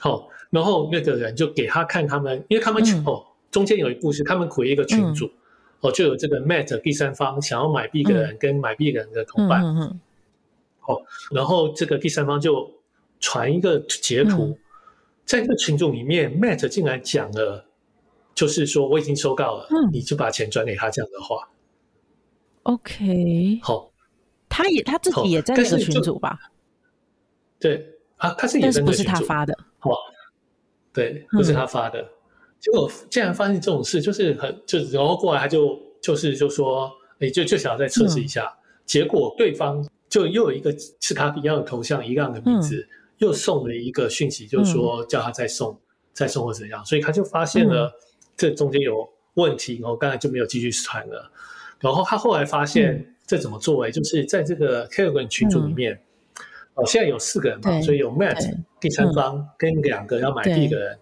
[0.00, 0.12] 好、嗯。
[0.12, 5.32] 哦，然后那个人就给他看他们，因为他们、嗯、哦中间有一故事他们 create 一个群组，嗯、
[5.82, 10.00] 哦就有这个 Matt 第三方想要买币的人跟买币的人的同伴，嗯嗯嗯、
[10.86, 12.70] 哦，然后这个第三方就
[13.20, 14.58] 传一个截图，嗯、
[15.26, 17.66] 在这个群组里面，Matt 竟然讲了。
[18.34, 21.48] 就是说我已经收到了，嗯、你就把钱转给他这样的话
[22.62, 23.92] ，OK，好，
[24.48, 26.38] 他也他自己也在那个群组吧？
[27.60, 29.90] 对啊，他是也在那个群组，但是不是他发的，好，
[30.92, 32.00] 对，不是他发的。
[32.00, 32.08] 嗯、
[32.58, 38.46] 结果竟然发现这种事，就是很就然后过来他就就是就说，哎，就就想要再测试一下。
[38.46, 38.56] 嗯、
[38.86, 45.78] 结果对方就又有一个是他一样的头像，一样的名字，嗯、又送了一个讯息，就是说叫他再送、嗯、
[46.12, 47.92] 再送或怎样，所以他就发现了。
[48.32, 51.30] 嗯这中间有问题，然后刚才就没有继续传了。
[51.80, 56.00] 然后他后来发现这怎么作为，就是在这个 Telegram 群组里面，
[56.74, 60.98] 哦，现在有四个人嘛，所以有 Matt 第三方跟两个要买币的人。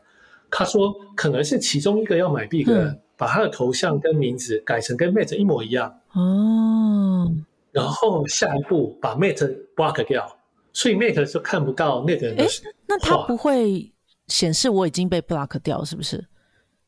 [0.50, 7.30] 他说可能是其中一个要买币的人把他的头像跟名字改成跟 Matt 一模一样哦，
[7.70, 10.36] 然后下一步把 Matt block 掉，
[10.72, 12.44] 所以 Matt 就看不到那个人的。
[12.88, 13.92] 那他不会
[14.26, 16.26] 显示我已经被 block 掉，是不是？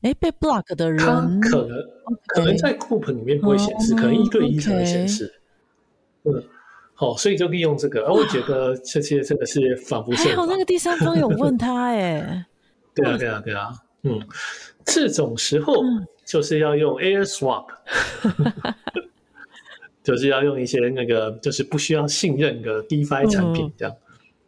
[0.02, 1.78] 哎，被 block 的人，他可能
[2.26, 5.32] 可能在 group 里面不会显示，oh, 可能一对一才会显示。
[6.24, 6.42] 嗯，
[6.94, 8.02] 好，所以就利用这个。
[8.06, 10.28] 而我觉得 这些真的是仿佛是。
[10.28, 12.44] 还好那个第三方有问他哎。
[12.94, 13.72] 对啊，对啊，对啊。
[14.02, 14.20] 嗯，
[14.84, 15.84] 这种时候
[16.24, 17.66] 就是要用 Air Swap，
[20.02, 23.94] 就是要用一些那个就是不需要信任的 DeFi 产品这样。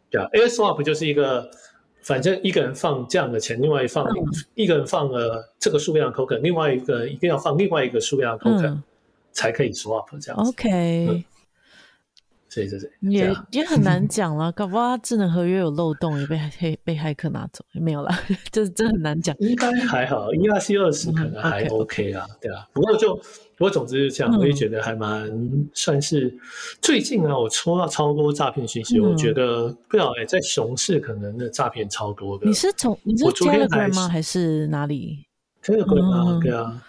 [0.09, 1.49] 对啊，Air Swap 就是一个。
[2.05, 4.05] 反正一个人放这样的钱，另外一放、
[4.53, 8.77] 一个人放了这个数量的 token，另外一个人一定要放另外一个数量的 token，、
[9.31, 10.51] 才可以 swap 这样子。
[10.51, 11.25] OK，、
[12.55, 18.19] 嗯、对对对，也也很难 讲了，搞不好他智能合约有漏洞，也被黑被骇客拿走，没有啦，
[18.51, 19.35] 就是真很难讲。
[19.39, 22.67] 应该还好，ERC 二十可能还 OK 啦，对啊。
[22.73, 23.15] 不过就
[23.57, 25.29] 不过总之是这样，我也觉得还蛮
[25.73, 26.33] 算是
[26.81, 32.45] 最近啊，我抽到超多诈骗信息，我觉得不知道哎，在熊市可能的诈骗超多的。
[32.45, 34.07] 你是从你是 Telegram 吗？
[34.07, 35.25] 还是哪里
[35.63, 36.81] ？Telegram 啊，对啊。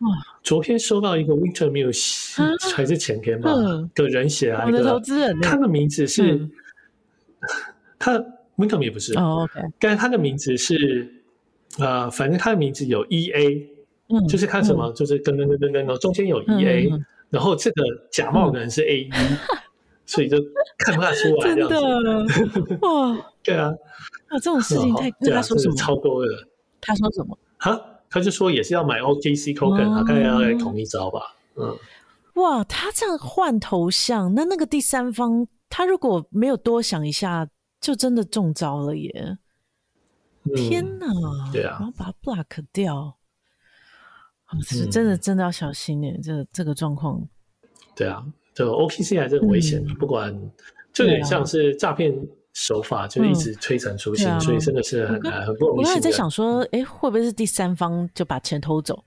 [0.00, 0.08] 哇！
[0.42, 3.50] 昨天收到一个 Winter Muse，还是前天吧？
[3.94, 6.48] 的人写来的投资人，他的名字是
[7.98, 8.18] 他
[8.56, 11.12] Winter Muse 不是哦，OK，但是他的名字是
[11.78, 13.66] 呃，反正他的名字有 EA，
[14.28, 16.90] 就是看什么，就是跟跟跟跟跟，中间有 EA，
[17.28, 19.12] 然后这个假冒的人是 AE，
[20.06, 20.38] 所以就
[20.78, 22.78] 看不太出来这样子。
[22.80, 23.68] 哇， 对啊，
[24.28, 26.28] 啊，这种事情太他说什么超多的，
[26.80, 27.38] 他说什么？
[27.58, 27.78] 哈？
[28.10, 31.36] 他就说也是要买 OKC token，大概要来同一招吧。
[31.54, 31.78] 嗯，
[32.34, 37.48] 哇，他这样换头像，那那个第三方他如果没有多想一下，
[37.80, 39.38] 就真的中招了耶！
[40.42, 41.06] 嗯、天哪，
[41.52, 43.16] 对啊，然后把他 block 掉，
[44.62, 46.18] 是真的真的要小心耶！
[46.22, 47.22] 这个这个状况，
[47.94, 50.34] 对啊，就 OKC 还是很危险的，嗯、不管
[50.92, 52.12] 就有点像是诈骗。
[52.52, 55.80] 手法就一直推陈出新，嗯啊、所以真的是很难，很不容易。
[55.80, 59.04] 我刚才在想说，哎、欸，会不会是第三方就把钱偷走？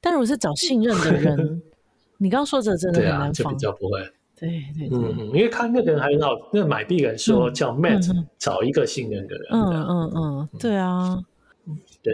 [0.00, 1.62] 但如果是找信任的人，
[2.18, 4.00] 你刚刚说这真的很难防，啊、就比较不会。
[4.38, 9.46] 对对对，嗯，因为看那个人还很好，那个买币人说叫 Matt，、嗯、找一个信任的人。
[9.52, 11.18] 嗯嗯嗯，对啊，
[12.02, 12.12] 对。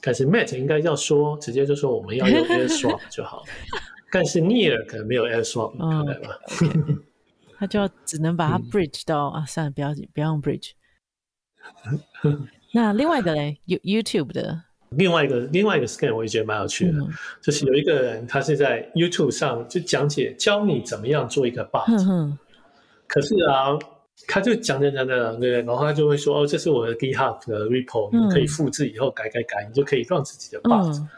[0.00, 3.44] 但是 Matt 应该要说，直接就说我们要用 AirSwap 就好了。
[4.10, 6.38] 但是 Near 可能没有 AirSwap 可能吧。
[7.58, 10.70] 他就要只能把它 bridge 到、嗯、啊，算了，不要不要用 bridge。
[12.72, 14.62] 那另外一个嘞，YouTube 的。
[14.90, 17.10] 另外一个另外一个 scan 我也觉得蛮有趣的，嗯、
[17.42, 22.38] 就是有一个人他是在 YouTube 上就讲解教你怎么样做一个 bot，、嗯、哼
[23.06, 23.76] 可是啊，
[24.26, 30.90] 他就讲讲讲讲，对，然后他就会说哦，这是我的 GitHub 的 repo，、嗯、你可以复制以后改改改，你就可以让自己的 bot。
[30.98, 31.08] 嗯、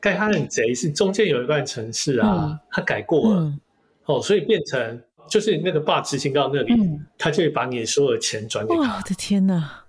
[0.00, 3.60] 但他很贼，是中间有一段程式啊，嗯、他改过了，嗯、
[4.06, 5.02] 哦，所以变成。
[5.30, 8.96] 就是那个 bot 执行到那里，嗯、他就会把你所有的钱转给他。
[8.96, 9.84] 我的天哪！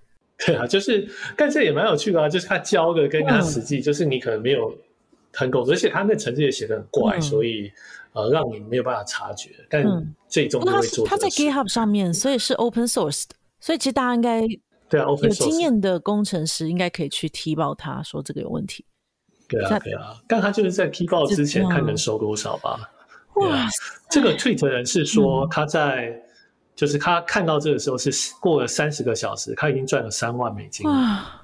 [0.46, 2.30] 对啊，就是，但这也蛮有趣的啊。
[2.30, 4.76] 就是他教的跟他实际，就是你可能没有
[5.34, 7.72] 很懂，而且他那程式也写的很怪，嗯、所以
[8.14, 9.50] 呃，让你没有办法察觉。
[9.70, 9.84] 但
[10.28, 11.08] 最终都会做、嗯。
[11.08, 14.42] 他在 GitHub 上面，所以是 open source 的，所以其实大家应该
[14.90, 18.84] 对啊，有经验的工程师应该可以去踢爆他说这个有问题。
[19.48, 22.90] 对啊，对啊，但他就是在踢爆之前看能收多少吧。
[23.36, 23.68] 哇，
[24.10, 26.22] 这个 tweet 人是说他在，嗯、
[26.76, 30.86] 就是他看到这个时候是过了三十个小时，他已经赚了三万美金。
[30.90, 31.42] 哇，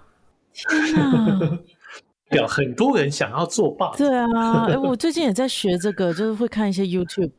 [0.54, 1.60] 天哪！
[2.38, 3.98] 有很多人想要做 bot。
[3.98, 7.32] 对啊，哎，我最近也在学这个，就是会看一些 YouTube。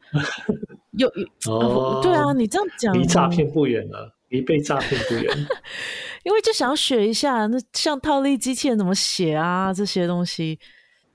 [0.97, 1.07] 有
[1.47, 5.47] 哦，对啊，你这样讲，离诈骗不远了，离被诈骗不远。
[6.25, 10.59] 因为就想要学一下，那像套利机器人怎么写啊，这些东西。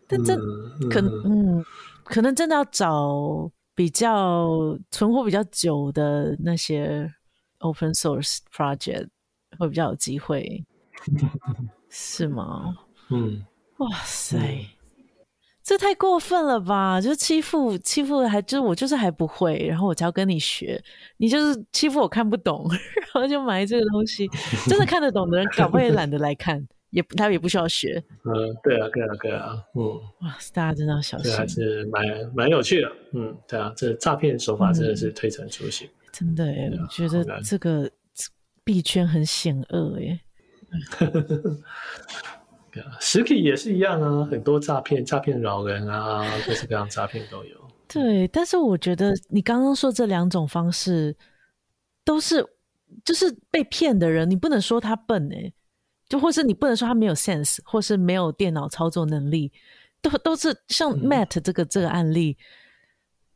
[0.07, 1.65] 但这、嗯、可能，嗯。
[2.13, 7.11] 可能真的要找比较存活比较久的那些
[7.57, 9.07] open source project
[9.57, 10.63] 会比较有机会，
[11.89, 12.77] 是吗？
[13.09, 13.43] 嗯，
[13.77, 14.65] 哇塞，嗯、
[15.63, 17.01] 这太过分了吧！
[17.01, 20.79] 就是欺负欺负，还就是我就是还不会，然后我才要跟你学，
[21.17, 22.69] 你就是欺负我看不懂，
[23.11, 24.29] 然后就买这个东西，
[24.69, 26.67] 真的看得懂的人，搞不好也懒得来看。
[26.93, 29.83] 也他也不需要学，嗯，对啊，对啊，对啊，嗯，
[30.21, 37.89] 哇，大家真的要小心，还是蛮蛮有趣的，嗯，对啊，这诈骗手法真的是推陈出新，真的哎，我觉得这个
[38.63, 40.21] 币圈很险恶哎，
[42.71, 47.57] 对啊，实体也是一样啊，很多诈骗、诈骗老人啊，各式各样诈骗都有。
[47.91, 51.15] 对，但是我觉得你刚刚说这两种方式
[52.05, 52.45] 都是，
[53.03, 55.51] 就是被骗的人，你不能说他笨哎。
[56.13, 59.51] 就或是你不能说他没有 sense，或是没有电脑操作能力，
[59.99, 62.37] 都都是像 Matt 这个、嗯、这个案例，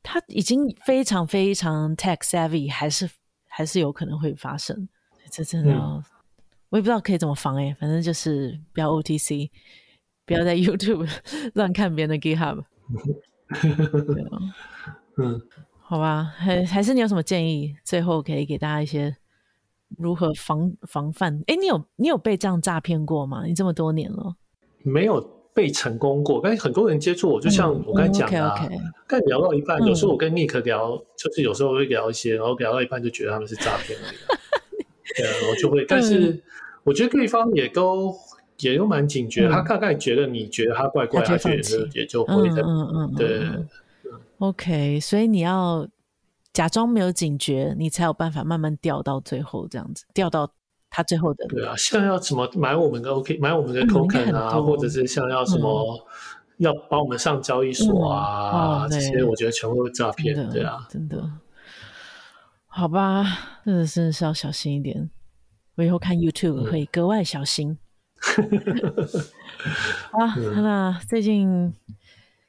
[0.03, 3.09] 他已经非常非常 tech savvy，还是
[3.47, 4.87] 还是有可能会发生。
[5.31, 6.03] 这真的，嗯、
[6.69, 9.49] 我也不知道可以怎么防哎，反正就是不要 OTC，
[10.27, 11.09] 不要在 YouTube
[11.55, 12.63] 乱看别人的 GitHub。
[14.05, 14.37] 对啊，
[15.17, 15.41] 嗯，
[15.79, 17.75] 好吧，还还是你有什么建议？
[17.83, 19.17] 最后可以给大家一些。
[19.97, 21.41] 如何防防范？
[21.47, 23.45] 哎，你有你有被这样诈骗过吗？
[23.45, 24.35] 你这么多年了，
[24.83, 25.21] 没有
[25.53, 26.41] 被成功过。
[26.43, 28.69] 但是很多人接触我，就像我刚才讲的，
[29.07, 34.17] 但聊到一半，有时候我跟 Nick 聊，就是有时候会聊一些，然后聊到一半就觉得他们是诈骗而已。
[35.15, 36.43] 对啊，我就会，但是
[36.83, 38.13] 我觉得对方也都
[38.59, 42.61] 也都蛮警觉，他大概觉得你觉得他怪怪，他觉得也就会的。
[42.61, 44.11] 嗯嗯嗯，对。
[44.39, 45.87] OK，所以你要。
[46.57, 50.49] 假装没有警觉，你才有办法慢慢掉到最后这样子，掉到
[50.89, 51.45] 他最后的。
[51.45, 60.33] 对啊，像要什么买我们的 OK，买我们的 Token 啊，嗯、或者是像要什么、嗯、要帮我们上交易所啊、嗯哦、这些，我觉得全部都是诈骗。
[60.49, 61.29] 对啊，真的。
[62.65, 63.23] 好吧，
[63.63, 65.11] 真的是要小心一点。
[65.75, 67.77] 我以后看 YouTube 可以格外小心。
[70.11, 71.71] 好、啊，那最近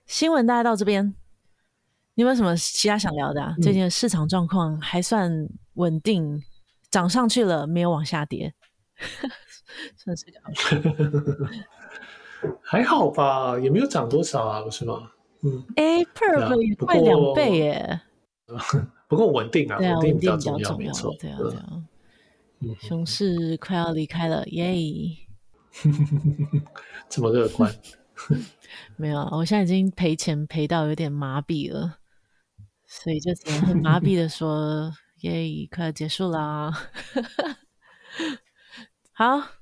[0.07, 1.15] 新闻大概到这边。
[2.19, 3.55] 你有没有什么其他想聊的啊？
[3.57, 5.31] 嗯、最近的市场状况还算
[5.75, 6.43] 稳定，
[6.91, 8.53] 涨上去了，没有往下跌，
[9.97, 10.41] 算是个
[12.61, 15.13] 还好吧，也没有涨多少啊，不是吗？
[15.45, 18.01] 嗯，哎，Perp 也快两倍耶，
[19.07, 21.81] 不过稳定啊，稳定比较重要，没错，对啊，对啊，
[22.81, 24.75] 熊市快要离开了，耶，
[27.09, 27.73] 这么乐观？
[28.97, 31.99] 没有，我现在已经赔钱赔到有点麻痹了。
[32.89, 36.73] 所以就只能很麻 痹的说：“耶，快要结束啦！”
[39.13, 39.58] 好。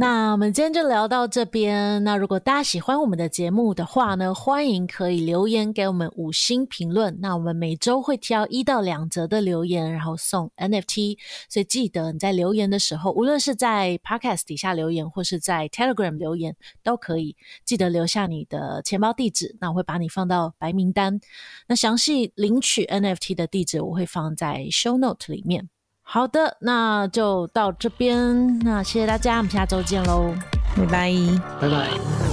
[0.00, 2.04] 那我们今天就聊到这边。
[2.04, 7.18] 那如果大家喜欢我们的节目的话呢，欢迎可以留言给我们五星评论。
[7.20, 11.18] 那我们每周会挑一到两则的留言，然后送 NFT。
[11.50, 17.34] 所以记得你在留言的时候，无论是在 Podcast 底下留言，或是在 Telegram 留言，都可以
[17.64, 19.56] 记得留下你的钱包地址。
[19.60, 21.18] 那我会把你放到白名单。
[21.66, 25.68] 那详细领取 NFT 的地址，我会放在 Show Note 里面。
[26.10, 28.58] 好的，那就到这边。
[28.60, 30.34] 那谢谢大家，我们下周见喽，
[30.74, 31.12] 拜拜，
[31.60, 32.27] 拜拜。